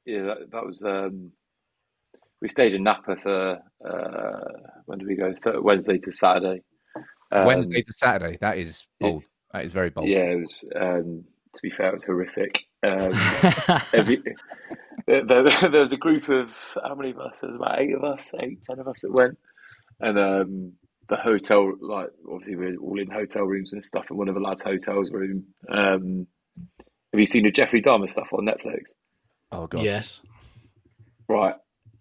[0.05, 0.23] yeah.
[0.23, 0.83] That, that was.
[0.83, 1.31] Um,
[2.41, 4.39] we stayed in Napa for uh,
[4.85, 5.31] when did we go?
[5.31, 6.61] Th- Wednesday to Saturday.
[7.33, 8.37] Um, Wednesday to Saturday.
[8.41, 9.09] That is yeah.
[9.09, 9.23] bold.
[9.51, 10.07] That is very bold.
[10.07, 10.69] Yeah, it was.
[10.75, 11.23] Um,
[11.55, 12.65] to be fair, it was horrific.
[12.83, 13.13] Um,
[13.93, 14.21] every,
[15.07, 17.39] there, there, there was a group of how many of us?
[17.39, 19.37] There was about eight of us, eight, ten of us that went,
[19.99, 20.73] and um,
[21.09, 24.41] the hotel, like obviously we're all in hotel rooms and stuff, in one of the
[24.41, 25.45] lads' hotels room.
[25.69, 26.27] Um,
[26.77, 28.85] have you seen the Jeffrey Dahmer stuff on Netflix?
[29.51, 29.83] Oh god.
[29.83, 30.21] yes.
[31.27, 31.55] Right,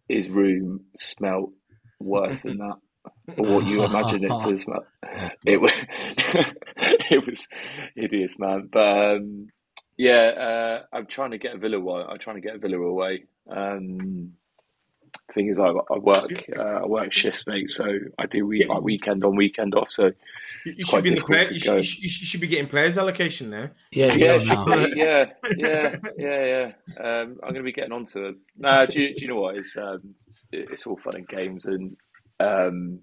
[0.09, 1.53] his room smelt
[2.01, 2.77] worse than that.
[3.37, 4.85] Or what you imagine it to smell.
[5.45, 5.73] It was,
[6.77, 7.47] it was
[7.95, 8.69] hideous, man.
[8.73, 9.49] But um,
[9.97, 12.05] yeah, uh, I'm trying to get a Villa away.
[12.09, 13.25] I'm trying to get a Villa away.
[13.49, 14.33] Um,
[15.35, 17.71] thing is, I, I work, uh, I work shifts, mate.
[17.71, 17.87] So
[18.19, 19.91] I do week, like weekend on, weekend off.
[19.91, 20.07] So
[20.65, 21.53] You, you should be in the difficult player.
[21.53, 23.73] You should, you, should, you should be getting players allocation there.
[23.93, 24.35] Yeah, yeah, yeah.
[24.35, 25.01] it should be.
[25.01, 25.25] yeah,
[25.57, 27.03] yeah, yeah, yeah.
[27.03, 28.37] Um, I'm going to be getting onto it.
[28.59, 29.57] No, do, you- do you know what?
[29.57, 30.15] It's um,
[30.51, 31.97] it's all fun and games, and
[32.42, 33.00] um,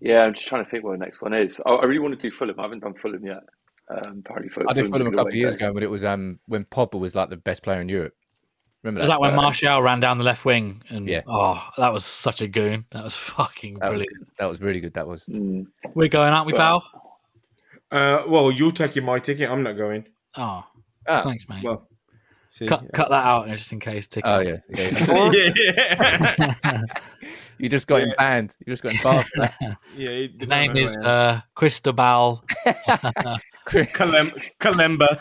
[0.00, 1.60] yeah, I'm just trying to think what the next one is.
[1.64, 2.58] I, I really want to do Fulham.
[2.58, 3.40] I haven't done Fulham yet.
[3.88, 6.38] Um, apparently, Fulham, I did Fulham a couple of years ago, but it was um
[6.46, 8.14] when Pogba was like the best player in Europe.
[8.82, 9.14] Remember Was that?
[9.14, 10.82] that when Uh, Martial ran down the left wing?
[10.90, 11.22] And Yeah.
[11.26, 12.84] oh, that was such a goon.
[12.90, 14.08] That was fucking that brilliant.
[14.18, 14.26] good.
[14.38, 14.94] That was really good.
[14.94, 15.24] That was.
[15.26, 15.66] Mm.
[15.94, 16.82] We're going, aren't we, Well,
[17.90, 18.20] Bal?
[18.22, 19.48] Uh, well, you're taking my ticket.
[19.50, 20.04] I'm not going.
[20.36, 20.64] Oh,
[21.08, 21.22] Ah.
[21.22, 21.62] thanks, mate.
[21.64, 21.88] Well,
[22.56, 24.06] see, cut, cut that out just in case.
[24.06, 24.28] Ticket.
[24.30, 24.56] Oh yeah.
[24.70, 25.30] yeah.
[25.32, 26.82] yeah, yeah.
[27.58, 28.54] you just got him banned.
[28.64, 29.26] You just got him barred.
[29.96, 31.04] yeah he- His name is no.
[31.08, 32.44] uh, Cristobal.
[33.68, 35.16] Kalem- Kalemba.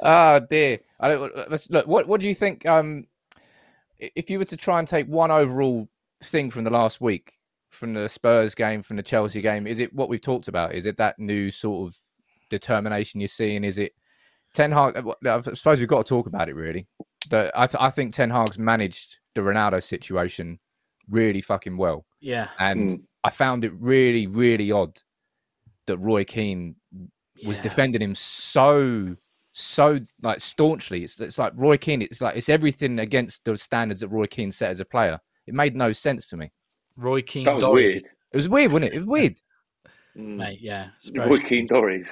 [0.00, 0.80] oh dear.
[1.00, 2.64] I don't, let's, look, what what do you think?
[2.66, 3.06] Um,
[3.98, 5.88] if you were to try and take one overall
[6.22, 7.32] thing from the last week,
[7.70, 10.74] from the Spurs game, from the Chelsea game, is it what we've talked about?
[10.74, 11.96] Is it that new sort of
[12.50, 13.64] determination you're seeing?
[13.64, 13.92] Is it
[14.54, 14.96] Ten Hag?
[15.26, 16.86] I suppose we've got to talk about it really.
[17.30, 20.58] That I th- I think Ten Hag's managed the Ronaldo situation
[21.08, 22.04] really fucking well.
[22.20, 22.48] yeah.
[22.58, 23.02] And Mm.
[23.24, 24.98] I found it really, really odd
[25.86, 26.76] that Roy Keane
[27.44, 27.62] was Yeah.
[27.62, 29.16] defending him so,
[29.52, 31.02] so like staunchly.
[31.04, 32.02] It's it's like Roy Keane.
[32.02, 35.18] It's like it's everything against the standards that Roy Keane set as a player.
[35.46, 36.50] It made no sense to me.
[36.96, 37.44] Roy Keane.
[37.44, 37.72] That was Dorries.
[37.74, 38.02] weird.
[38.32, 38.94] It was weird, wasn't it?
[38.94, 39.40] It was weird.
[40.16, 40.36] Mm.
[40.36, 40.60] mate.
[40.60, 42.08] Yeah, Roy Keane Dorries.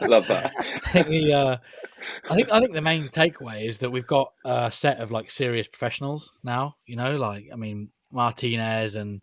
[0.08, 0.52] Love that.
[0.56, 1.56] I think the uh,
[2.30, 5.30] I think I think the main takeaway is that we've got a set of like
[5.30, 6.76] serious professionals now.
[6.86, 9.22] You know, like I mean Martinez and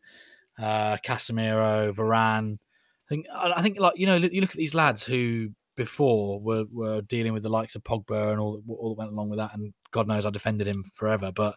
[0.58, 2.58] uh, Casemiro, Varane.
[2.58, 6.42] I think I I think like you know you look at these lads who before
[6.42, 9.30] were were dealing with the likes of Pogba and all that, all that went along
[9.30, 11.56] with that, and God knows I defended him forever, but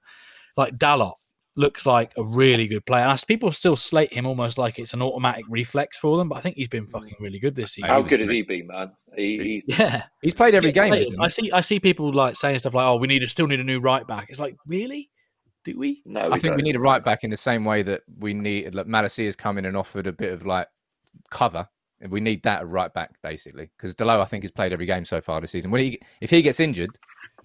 [0.57, 1.15] like Dalot
[1.57, 3.03] looks like a really good player.
[3.03, 6.37] And I, people still slate him almost like it's an automatic reflex for them, but
[6.37, 7.91] I think he's been fucking really good this season.
[7.91, 8.93] How good has he been, man?
[9.17, 10.91] He, he, Yeah, He's played every Gets game.
[10.91, 10.99] played.
[11.01, 11.53] hasn't I see.
[11.53, 13.81] I see people like saying stuff like, "Oh, we need to still need a new
[13.81, 15.11] right back." It's like, really?
[15.65, 16.03] Do we?
[16.07, 16.63] no, I think we don't.
[16.63, 18.75] need a right back in the same way that we need.
[18.75, 20.67] Like, Malacia has come in and offered a bit of like
[21.31, 21.69] cover.
[22.01, 25.05] And we need that right back basically because Delo I think has played every game
[25.05, 25.71] so far this season.
[25.71, 26.91] When he if he gets injured,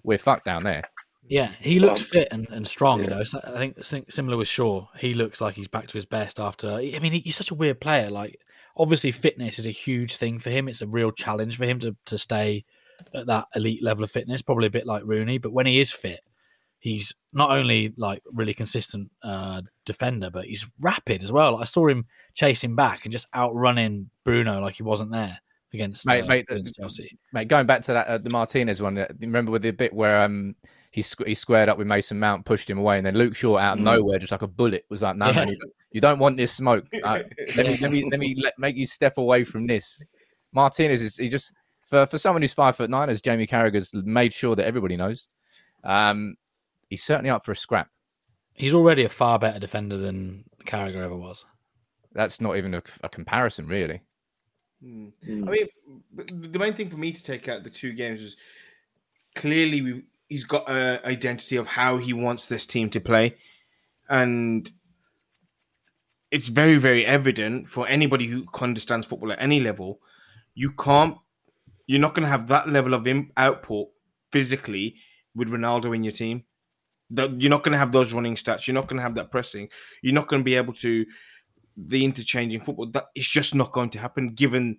[0.02, 0.82] we're fucked down there.
[1.28, 3.02] Yeah, he looks Well, fit and, and strong.
[3.02, 4.86] You know, So I think similar with Shaw.
[4.98, 6.70] He looks like he's back to his best after.
[6.70, 8.10] I mean, he's such a weird player.
[8.10, 8.40] Like,
[8.76, 10.68] obviously, fitness is a huge thing for him.
[10.68, 12.64] It's a real challenge for him to to stay
[13.14, 14.42] at that elite level of fitness.
[14.42, 16.20] Probably a bit like Rooney, but when he is fit,
[16.78, 21.56] he's not only like really consistent uh, defender, but he's rapid as well.
[21.56, 25.38] I saw him chasing back and just outrunning Bruno like he wasn't there
[25.74, 27.18] against, Mate, uh, mate, against Chelsea.
[27.32, 30.22] Mate, going back to that uh, the Martinez one, uh, remember with the bit where
[30.22, 30.54] um
[30.90, 33.58] he squ- he squared up with Mason Mount, pushed him away, and then Luke Shaw
[33.58, 33.84] out of Mm.
[33.84, 35.32] nowhere, just like a bullet, was like, "No, Yeah.
[35.32, 36.86] man, you don't, you don't want this smoke.
[37.04, 37.20] Uh,
[37.56, 40.02] let me let me let me let, make you step away from this."
[40.52, 41.52] Martinez is he just
[41.86, 45.28] for for someone who's five foot nine, as Jamie Carragher's made sure that everybody knows.
[45.84, 46.36] Um,
[46.90, 47.88] he's certainly up for a scrap.
[48.54, 51.44] He's already a far better defender than Carragher ever was.
[52.12, 54.00] That's not even a, a comparison, really.
[54.82, 55.12] Mm.
[55.26, 55.66] I mean,
[56.52, 58.36] the main thing for me to take out the two games was
[59.34, 63.36] clearly we, he's got an identity of how he wants this team to play,
[64.08, 64.70] and
[66.30, 70.00] it's very, very evident for anybody who understands football at any level.
[70.54, 71.16] You can't,
[71.86, 73.88] you're not going to have that level of im- output
[74.30, 74.96] physically
[75.34, 76.44] with Ronaldo in your team.
[77.10, 78.66] That you're not going to have those running stats.
[78.66, 79.70] You're not going to have that pressing.
[80.02, 81.06] You're not going to be able to
[81.76, 82.86] the interchanging football.
[82.90, 84.78] That it's just not going to happen given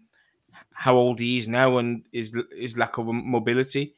[0.73, 3.95] how old he is now and his his lack of mobility.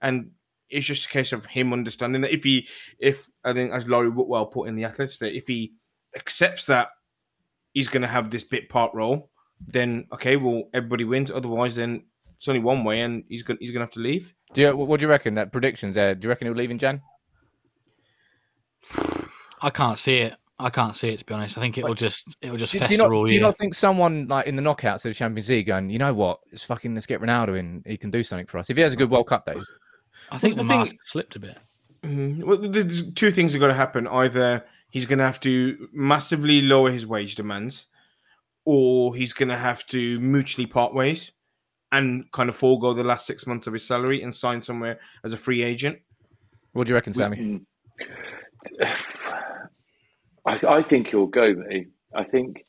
[0.00, 0.30] And
[0.72, 2.66] it's just a case of him understanding that if he,
[2.98, 5.74] if I think as Laurie Whitwell put in the Athletes, that if he
[6.16, 6.88] accepts that
[7.74, 9.30] he's going to have this bit part role,
[9.66, 11.30] then okay, well everybody wins.
[11.30, 12.04] Otherwise, then
[12.36, 14.34] it's only one way, and he's going he's going to have to leave.
[14.52, 15.34] Do you, what do you reckon?
[15.34, 16.14] That predictions there?
[16.14, 17.00] Do you reckon he'll leave in Jan?
[19.60, 20.34] I can't see it.
[20.58, 21.58] I can't see it to be honest.
[21.58, 23.56] I think it'll just it'll just Do, do fester you not, all Do you not
[23.56, 26.62] think someone like in the knockouts of the Champions League going, you know what, it's
[26.62, 27.82] fucking let's get Ronaldo in.
[27.86, 29.72] He can do something for us if he has a good World Cup days.
[30.30, 31.58] I think Well, the the thing- mask slipped a bit.
[32.02, 32.44] Mhm.
[32.44, 34.06] Well, there's two things are going to happen.
[34.08, 37.86] Either he's going to have to massively lower his wage demands,
[38.64, 41.30] or he's going to have to mutually part ways
[41.92, 45.32] and kind of forego the last six months of his salary and sign somewhere as
[45.32, 45.98] a free agent.
[46.72, 47.36] What do you reckon, Sammy?
[47.36, 47.66] Mm.
[50.46, 51.88] I, th- I think he'll go, mate.
[52.14, 52.64] I think,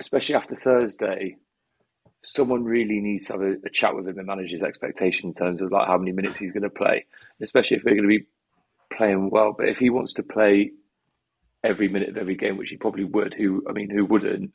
[0.00, 1.36] especially after Thursday,
[2.22, 5.34] someone really needs to have a, a chat with him and manage his expectation in
[5.34, 7.04] terms of like how many minutes he's going to play,
[7.40, 8.26] especially if they're going to be
[8.92, 9.54] playing well.
[9.56, 10.72] But if he wants to play
[11.62, 14.52] every minute of every game, which he probably would, who I mean, who wouldn't?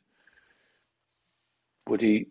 [1.88, 2.28] Would he?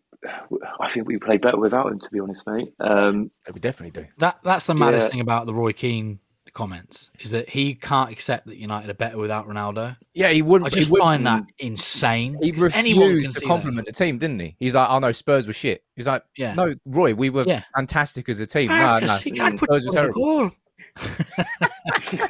[0.80, 2.74] I think we play better without him, to be honest, mate.
[2.80, 4.08] Um, We definitely do.
[4.20, 5.12] That that's the maddest Yeah.
[5.12, 6.20] thing about the Roy Keane
[6.54, 9.98] comments is that he can't accept that United are better without Ronaldo.
[10.14, 10.68] Yeah, he wouldn't.
[10.68, 12.38] I just he wouldn't- find that insane.
[12.42, 12.84] He anyone can
[13.16, 13.48] refused to see that.
[13.48, 14.56] compliment the team, didn't he?
[14.60, 16.54] He's like, "Oh no, Spurs were shit." He's like, Yeah.
[16.54, 17.64] "No, Roy, we were Yeah.
[17.76, 20.22] fantastic as a team." No, Marcus, no, he can't put Spurs were terrible.
[20.22, 20.52] goal.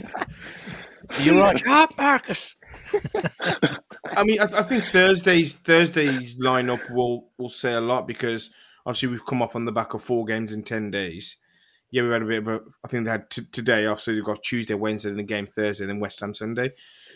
[1.20, 1.58] You're right.
[1.58, 2.56] Job, Marcus.
[4.06, 8.50] I mean, I, I think Thursday's Thursday's lineup will will say a lot because
[8.86, 11.38] obviously we've come off on the back of four games in ten days.
[11.92, 12.60] Yeah, we've had a bit of a.
[12.84, 13.86] I think they had t- today.
[13.86, 16.72] Obviously, we've got Tuesday, Wednesday, then the game Thursday, then West Ham Sunday.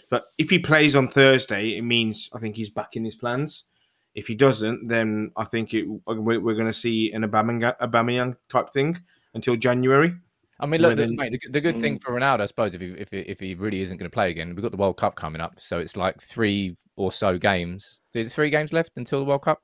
[0.09, 3.65] But if he plays on Thursday, it means I think he's back in his plans.
[4.13, 8.37] If he doesn't, then I think it, we're, we're going to see an Aubameyang, Aubameyang
[8.49, 8.97] type thing
[9.33, 10.13] until January.
[10.59, 12.01] I mean, look, the, mate, the, the good thing mm.
[12.01, 14.31] for Ronaldo, I suppose, if he if he, if he really isn't going to play
[14.31, 17.99] again, we've got the World Cup coming up, so it's like three or so games.
[18.13, 19.61] Is it three games left until the World Cup?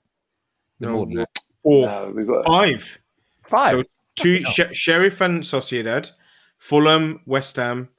[0.80, 1.40] The No, more than that.
[1.64, 3.00] Or no, we've got five.
[3.46, 3.86] Five.
[3.86, 6.12] So two Sh- Sheriff and Sociedad,
[6.58, 7.90] Fulham, West Ham,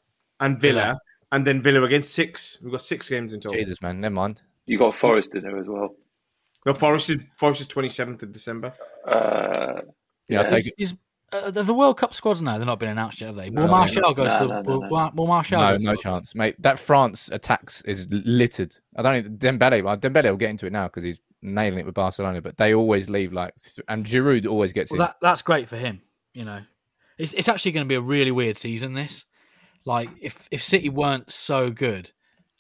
[0.40, 0.98] and Villa, Villa.
[1.33, 2.59] and then Villa against six.
[2.62, 3.59] We've got six games in total.
[3.59, 4.42] Jesus, man, never mind.
[4.66, 5.94] you got Forest in there as well.
[6.66, 8.72] No, Forest is Forest is twenty seventh of December.
[9.07, 9.81] Uh,
[10.29, 10.46] Yeah, I'll Yeah.
[10.46, 10.75] take it.
[10.79, 10.94] is
[11.33, 13.48] Uh, the, the World Cup squads now they're not been announced yet, have they?
[13.48, 14.46] Will No, Martial go no, to the?
[14.48, 15.11] no, no, will, no.
[15.14, 16.55] will Martial No, go to no chance, mate.
[16.61, 18.77] That France attacks is littered.
[18.96, 19.83] I don't even Dembele.
[19.83, 22.40] Well, Dembele will get into it now because he's nailing it with Barcelona.
[22.40, 23.55] But they always leave like,
[23.88, 25.07] and Giroud always gets Well, in.
[25.07, 26.00] that that's great for him.
[26.33, 26.61] You know,
[27.18, 28.94] it's it's actually going to be a really weird season.
[28.94, 29.24] This,
[29.85, 32.11] like, if if City weren't so good,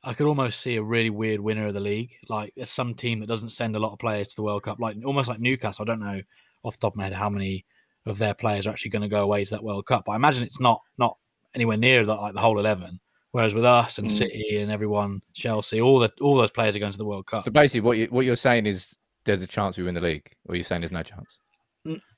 [0.04, 2.12] I could almost see a really weird winner of the league.
[2.28, 4.78] Like, there's some team that doesn't send a lot of players to the World Cup,
[4.80, 5.84] like almost like Newcastle.
[5.84, 6.20] I don't know
[6.64, 7.64] off the top of my head how many
[8.06, 10.16] of their players are actually going to go away to that World Cup, but I
[10.16, 11.16] imagine it's not not
[11.54, 13.00] anywhere near that like the whole eleven.
[13.32, 14.12] Whereas with us and Mm.
[14.18, 17.42] City and everyone, Chelsea, all the all those players are going to the World Cup.
[17.42, 20.30] So basically, what you what you're saying is there's a chance we win the league,
[20.46, 21.38] or you're saying there's no chance.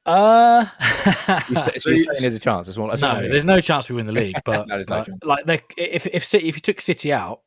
[0.07, 0.67] Uh,
[1.79, 2.67] so you're saying there's a chance.
[2.67, 2.91] That's what.
[2.91, 4.37] That's no, there's no chance we win the league.
[4.45, 5.09] But, No, but,
[5.47, 7.41] like, if if City, if you took City out,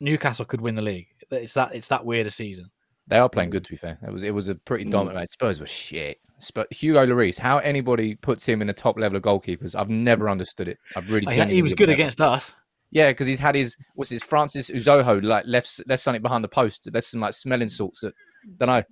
[0.00, 1.06] Newcastle could win the league.
[1.30, 2.70] It's that it's that weird a season.
[3.08, 3.98] They are playing good, to be fair.
[4.06, 4.90] It was it was a pretty Mm.
[4.90, 5.16] dominant.
[5.20, 5.30] mate.
[5.30, 6.18] Spurs were shit.
[6.38, 10.28] Spurs, Hugo Lloris, how anybody puts him in the top level of goalkeepers, I've never
[10.28, 10.78] understood it.
[10.96, 11.32] I've really.
[11.34, 12.52] He, he was good against us.
[12.94, 16.48] Yeah, because he's had his what's his Francis Uzoho like left left something behind the
[16.48, 16.88] post.
[16.92, 18.12] There's some like smelling salts that
[18.58, 18.82] don't know.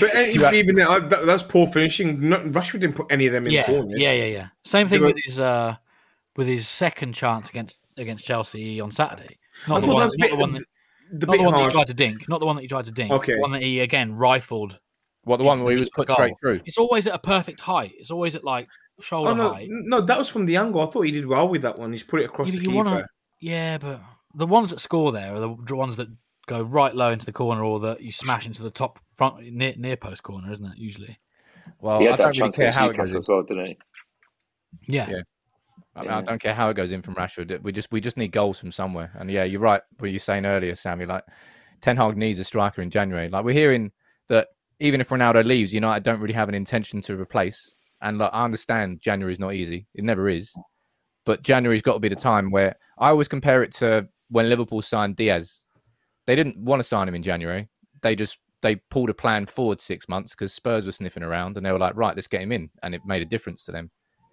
[0.00, 2.28] But uh, even then, uh, that, that's poor finishing.
[2.28, 4.00] Not, Rashford didn't put any of them in Yeah, corners.
[4.00, 4.48] yeah, yeah, yeah.
[4.64, 5.76] Same thing were- with his uh
[6.36, 9.38] with his second chance against against Chelsea on Saturday.
[9.66, 10.62] I Not the one, that was not bit, the one that,
[11.12, 12.28] the not the one that he tried to dink.
[12.30, 13.12] Not the one that he tried to dink.
[13.12, 13.34] Okay.
[13.34, 14.78] The one that he again rifled.
[15.24, 16.60] What the one into where he was put the straight through.
[16.64, 17.92] It's always at a perfect height.
[17.98, 18.68] It's always at like
[19.02, 19.68] shoulder Oh no, height.
[19.70, 20.80] no, that was from the angle.
[20.80, 21.92] I thought he did well with that one.
[21.92, 22.76] He's put it across Yeah, the you keeper.
[22.76, 23.06] wanna-
[23.40, 24.00] Yeah, but
[24.34, 26.08] the ones that score there are the ones that
[26.46, 29.74] go right low into the corner or that you smash into the top front near
[29.76, 30.76] near post corner, isn't it?
[30.76, 31.18] Usually.
[31.80, 33.18] Well, he I had that don't really care how it goes in.
[33.18, 33.78] as well, didn't he?
[34.88, 35.08] Yeah.
[35.08, 35.22] Yeah.
[35.94, 36.18] I, mean, Yeah.
[36.18, 37.62] I don't care how it goes in from Rashford.
[37.62, 39.10] We just we just need goals from somewhere.
[39.14, 39.82] And yeah, you're right.
[39.98, 41.06] What you were saying earlier, Samy.
[41.06, 41.24] Like
[41.80, 43.28] Ten Hag needs a striker in January.
[43.28, 43.92] Like we're hearing
[44.28, 44.48] that
[44.80, 47.74] even if Ronaldo leaves, United don't really have an intention to replace.
[48.02, 49.86] And like I understand January is not easy.
[49.94, 50.54] It never is.
[51.30, 54.82] But January's got to be the time where I always compare it to when Liverpool
[54.82, 55.62] signed Diaz.
[56.26, 57.68] They didn't want to sign him in January.
[58.02, 61.64] They just they pulled a plan forward six months because Spurs were sniffing around and
[61.64, 63.92] they were like, right, let's get him in, and it made a difference to them.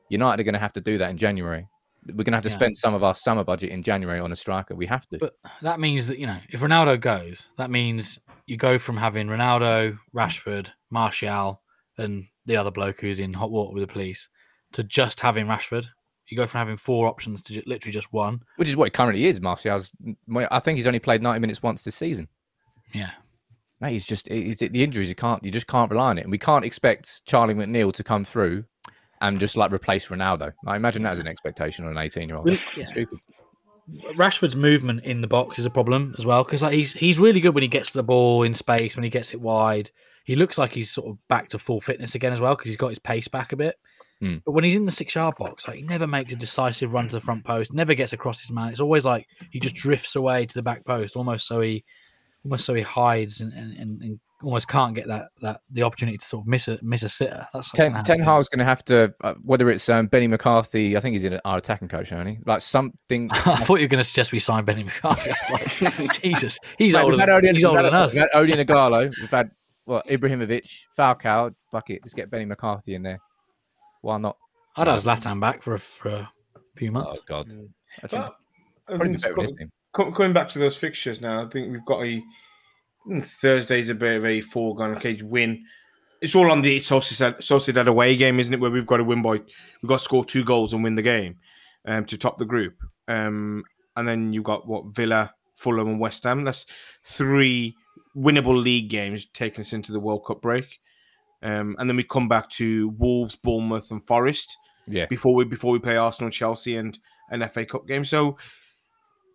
[0.10, 1.67] United are going to have to do that in January.
[2.07, 2.55] We're going to have to Yeah.
[2.55, 4.73] spend some of our summer budget in January on a striker.
[4.73, 5.19] We have to.
[5.19, 9.27] But that means that, you know, if Ronaldo goes, that means you go from having
[9.27, 11.62] Ronaldo, Rashford, Martial,
[11.95, 14.29] and the other bloke who's in hot water with the police
[14.71, 15.88] to just having Rashford.
[16.30, 18.44] You go from having four options to literally just one.
[18.58, 19.92] Which is what he currently is, Martial's.
[20.50, 22.28] I think he's only played 90 minutes once this season.
[22.94, 23.12] Yeah.
[23.80, 25.10] Mate, he's just it's, the injuries.
[25.10, 28.04] You can't, you just can't rely on it, and we can't expect Charlie McNeill to
[28.04, 28.66] come through
[29.22, 30.54] and just like replace Ronaldo.
[30.66, 32.46] I imagine that as an expectation on an 18 year old.
[32.46, 32.86] Well, That's yeah.
[32.86, 33.20] stupid.
[34.16, 37.40] Rashford's movement in the box is a problem as well because like he's he's really
[37.40, 39.92] good when he gets the ball in space when he gets it wide.
[40.26, 42.76] He looks like he's sort of back to full fitness again as well because he's
[42.76, 43.78] got his pace back a bit.
[44.19, 44.38] Hmm.
[44.45, 47.08] But when he's in the six yard box, like he never makes a decisive run
[47.10, 48.69] to the front post, never gets across his man.
[48.69, 51.84] It's always like he just drifts away to the back post, almost so he
[52.43, 56.23] almost so he hides and, and, and, almost can't get that that the opportunity to
[56.23, 57.47] sort of miss a miss a sitter.
[57.53, 58.19] That's Ten, kinda how it Ten.
[58.19, 61.39] Hag's going to have to, uh, whether it's um, Benny McCarthy, I think he's in
[61.43, 63.30] our attacking coach, only like something.
[63.34, 65.32] I thought you were going to suggest we sign Benny McCarthy.
[65.32, 67.13] I was like, Jesus, he's Mate, older.
[67.13, 68.13] we've had Than, Odion- he's older had- than us.
[68.13, 69.12] We've had Odion Ighalo.
[69.19, 69.49] We've had
[69.86, 71.56] what Ibrahimovic, Falcao.
[71.71, 73.17] Fuck it, let's get Benny McCarthy in there.
[74.08, 74.38] Why not?
[74.78, 76.32] I'd have Zlatan back for a, for a
[76.78, 77.20] few Oh months.
[77.28, 77.67] God, Mm.
[78.02, 78.30] Actually,
[78.86, 79.52] probably better with
[79.91, 82.24] co- coming back to those fixtures now, I think we've got a
[83.06, 85.62] mm, Thursday's a bit of a foregone cage win.
[86.22, 88.62] It's all on the Sociedad, Sociedad away game, isn't it?
[88.62, 91.02] Where we've got to win by, we've got to score two goals and win the
[91.02, 91.36] game
[91.86, 92.76] um, to top the group.
[93.10, 93.65] Um,
[93.98, 96.46] and then you've got what Villa, Fulham, and West Ham.
[96.46, 96.65] That's
[97.04, 97.76] three
[98.15, 100.80] winnable league games taking us into the World Cup break.
[101.43, 105.71] Um, and then we come back to Wolves, Bournemouth, and Forest Yeah, before we before
[105.71, 106.97] we play Arsenal, Chelsea, and
[107.30, 108.04] an FA Cup game.
[108.06, 108.38] So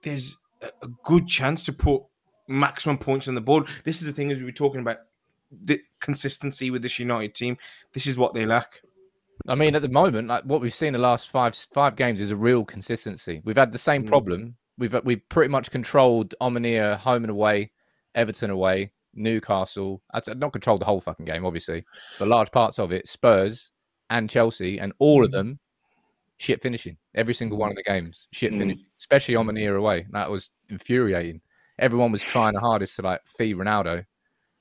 [0.03, 2.03] there's a good chance to put
[2.49, 3.67] maximum points on the board.
[3.85, 4.99] This is the thing as we were talking about
[5.65, 7.57] the consistency with this United team.
[7.93, 8.81] This is what they lack.
[9.49, 12.31] I mean, at the moment, like what we've seen the last five five games is
[12.31, 13.41] a real consistency.
[13.45, 14.09] We've had the same Mm.
[14.09, 14.57] problem.
[14.79, 17.71] We've we've pretty much controlled Omonia home and away,
[18.15, 20.03] Everton away, Newcastle.
[20.13, 21.85] I'd not controlled the whole fucking game, obviously,
[22.19, 23.07] but large parts of it.
[23.09, 23.71] Spurs
[24.11, 25.35] and Chelsea, and all of Mm.
[25.35, 25.59] them
[26.39, 26.97] shit finishing.
[27.15, 28.59] Every single one of the games shit Mm.
[28.59, 30.07] finishing, especially Omonia away.
[30.11, 31.41] That was infuriating.
[31.79, 34.05] Everyone was trying the hardest to like feed Ronaldo,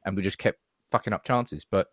[0.06, 0.60] and we just kept
[0.92, 1.66] fucking up chances.
[1.66, 1.88] But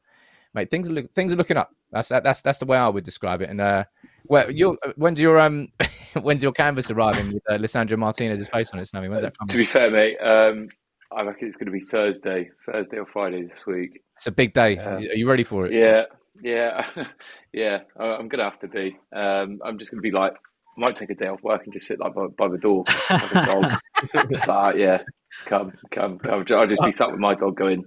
[0.54, 1.70] mate, things are look, things are looking up.
[1.90, 3.50] That's that, that's that's the way I would describe it.
[3.50, 3.84] And uh,
[4.24, 5.68] well, your when's your um
[6.20, 9.08] when's your canvas arriving with uh, Lisandro Martinez's face on it, Samy?
[9.08, 9.50] When's that coming?
[9.50, 10.68] To be fair, mate, um,
[11.10, 14.02] I reckon it's going to be Thursday, Thursday or Friday this week.
[14.16, 14.74] It's a big day.
[14.74, 14.96] Yeah.
[14.96, 15.72] Are you ready for it?
[15.72, 16.02] Yeah,
[16.42, 16.86] Yeah,
[17.52, 17.78] yeah.
[17.98, 18.96] I- I'm gonna have to be.
[19.14, 21.86] Um, I'm just gonna be like, I might take a day off work and just
[21.88, 23.80] sit like by, by the door, like a dog.
[24.30, 25.02] just like, yeah,
[25.46, 26.44] come, come, come.
[26.50, 27.84] I'll just be sat with my dog going,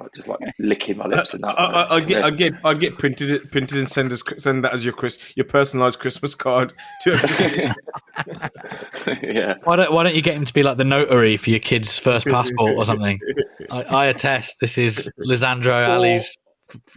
[0.00, 1.58] like, just like licking my lips and that.
[1.58, 4.74] I, I, I'd get, I'd get, I'd get printed, printed and send us, send that
[4.74, 6.72] as your Chris, your personalised Christmas card
[7.02, 7.68] to everybody.
[9.22, 9.54] yeah.
[9.64, 11.98] Why don't Why don't you get him to be like the notary for your kid's
[11.98, 13.18] first passport or something?
[13.70, 16.36] I, I attest this is Lisandro Ali's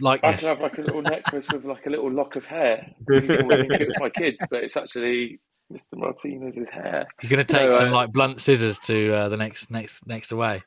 [0.00, 0.40] I likeness.
[0.40, 2.90] can have like a little necklace with like a little lock of hair.
[3.08, 5.40] It's my kids, but it's actually
[5.72, 5.96] Mr.
[5.96, 7.06] Martinez's hair.
[7.22, 10.32] You're gonna take No, some uh, like blunt scissors to uh, the next next next
[10.32, 10.62] away.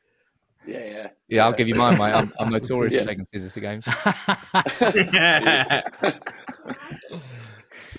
[0.67, 1.07] Yeah, yeah.
[1.27, 2.13] Yeah, I'll give you mine, mate.
[2.13, 3.01] I'm, I'm notorious Yeah.
[3.01, 3.83] for taking scissors to games.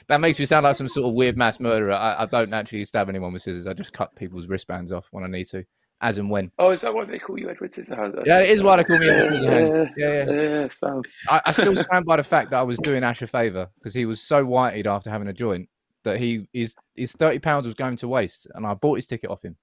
[0.09, 1.92] That makes me sound like some sort of weird mass murderer.
[1.92, 3.66] I, I don't actually stab anyone with scissors.
[3.66, 5.64] I just cut people's wristbands off when I need to,
[6.00, 6.50] as and when.
[6.59, 8.24] Oh, is that why they call you Edward Scissorhands?
[8.26, 9.90] Yeah, it is why they call me Edward Scissorhands.
[9.96, 10.42] Yeah, yeah.
[10.42, 10.68] yeah.
[10.72, 13.68] So, I, I still stand by the fact that I was doing Ash a favour
[13.76, 15.68] because he was so whited after having a joint
[16.05, 19.30] that he his his thirty pounds was going to waste, and I bought his ticket
[19.30, 19.57] off him.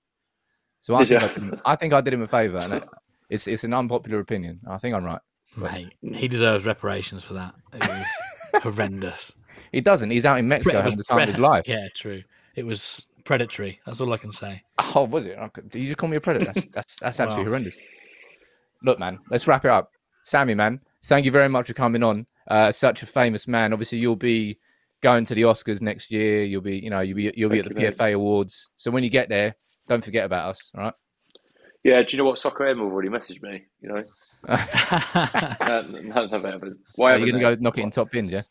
[0.82, 1.22] So I think?
[1.22, 2.84] I, did him, I think I did him a favour, and it,
[3.30, 4.60] it's it's an unpopular opinion.
[4.68, 5.22] I think I'm right.
[5.58, 7.56] Mate, he deserves reparations for that.
[7.74, 8.08] It was
[8.64, 9.34] horrendous.
[9.72, 10.10] He doesn't.
[10.10, 11.68] He's out in Mexico It was having the time of his life.
[11.68, 12.24] Yeah, true.
[12.56, 13.80] It was predatory.
[13.86, 14.64] That's all I can say.
[14.96, 15.38] Oh, was it?
[15.70, 16.46] Did you just call me a predator?
[16.46, 17.52] That's that's, that's absolutely Well.
[17.52, 17.80] horrendous.
[18.84, 19.92] Look, man, let's wrap it up.
[20.26, 22.26] Samy, man, thank you very much for coming on.
[22.48, 23.74] Uh, such a famous man.
[23.74, 24.58] Obviously, you'll be
[25.02, 26.44] going to the Oscars next year.
[26.44, 27.98] You'll be, you know, you'll be you'll be Thank at the you, mate.
[27.98, 28.70] PFA Awards.
[28.76, 29.56] So when you get there,
[29.88, 30.72] don't forget about us.
[30.76, 30.94] All right.
[31.84, 32.40] yeah, do you know what?
[32.40, 33.64] Soccer AM have already messaged me.
[33.82, 34.04] You know,
[34.48, 36.74] uh, none of it.
[36.96, 38.32] Why Are you gonna go knock it in top bins?
[38.32, 38.42] Yeah.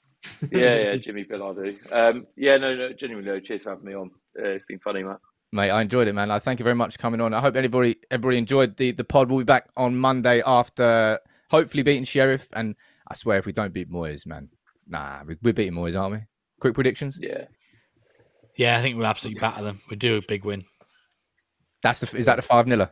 [0.50, 1.92] Yeah, yeah, Jimmy Bilardo.
[1.92, 4.10] Um, yeah, no, no, genuinely, no, cheers for having me on.
[4.38, 5.18] Uh, it's been funny, Matt.
[5.52, 6.30] Mate, I enjoyed it, man.
[6.30, 7.32] I thank you very much for coming on.
[7.32, 9.30] I hope everybody everybody enjoyed the the pod.
[9.30, 11.18] We'll be back on Monday after
[11.50, 12.48] hopefully beating Sheriff.
[12.52, 12.74] And
[13.08, 14.50] I swear, if we don't beat Moyes, man,
[14.86, 16.20] nah, we, we're beating Moyes, aren't we?
[16.60, 17.18] Quick predictions.
[17.22, 17.44] Yeah.
[18.56, 19.80] yeah, I think we'll absolutely batter them.
[19.88, 20.64] We do a big win.
[21.82, 22.90] That's the is that the five niller?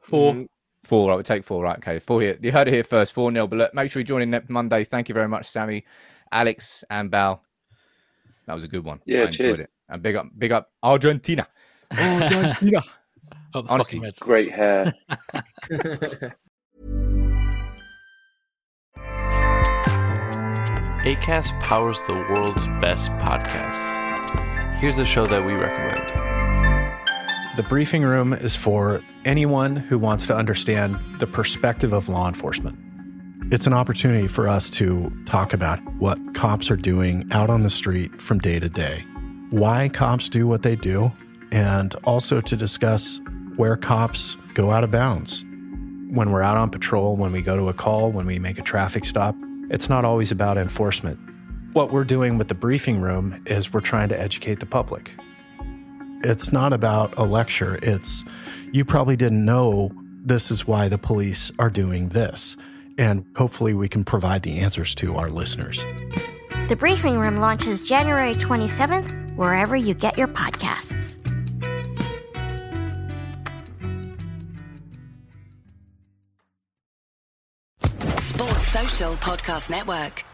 [0.00, 0.46] Four.
[0.84, 1.16] Four, right?
[1.16, 1.78] We take four, right?
[1.78, 2.36] Okay, four here.
[2.40, 3.46] You heard it here first, four nil.
[3.46, 4.84] But look, make sure you join in next Monday.
[4.84, 5.84] Thank you very much, Samy,
[6.32, 7.42] Alex, and Bal.
[8.46, 9.00] That was a good one.
[9.04, 9.60] Yeah, I enjoyed cheers.
[9.60, 9.70] it.
[9.88, 11.46] And big up, big up, Argentina.
[11.96, 12.82] Argentina.
[13.54, 14.18] Up the Honestly, fucking Reds.
[14.20, 14.94] Great hair.
[21.04, 24.76] ACAST powers the world's best podcasts.
[24.76, 26.08] Here's a show that we recommend.
[27.58, 32.78] The briefing room is for anyone who wants to understand the perspective of law enforcement.
[33.52, 37.70] It's an opportunity for us to talk about what cops are doing out on the
[37.70, 39.04] street from day to day,
[39.50, 41.12] why cops do what they do,
[41.50, 43.20] and also to discuss
[43.56, 45.44] where cops go out of bounds.
[46.08, 48.62] When we're out on patrol, when we go to a call, when we make a
[48.62, 49.36] traffic stop,
[49.70, 51.18] it's not always about enforcement.
[51.72, 55.14] What we're doing with the briefing room is we're trying to educate the public
[56.24, 57.78] it's not about a lecture.
[57.82, 58.24] It's
[58.72, 59.90] you probably didn't know
[60.24, 62.56] this is why the police are doing this.
[62.98, 65.84] And hopefully, we can provide the answers to our listeners.
[66.68, 71.18] The Briefing Room launches January 27th, wherever you get your podcasts.
[78.20, 80.24] Sports Social Podcast Network.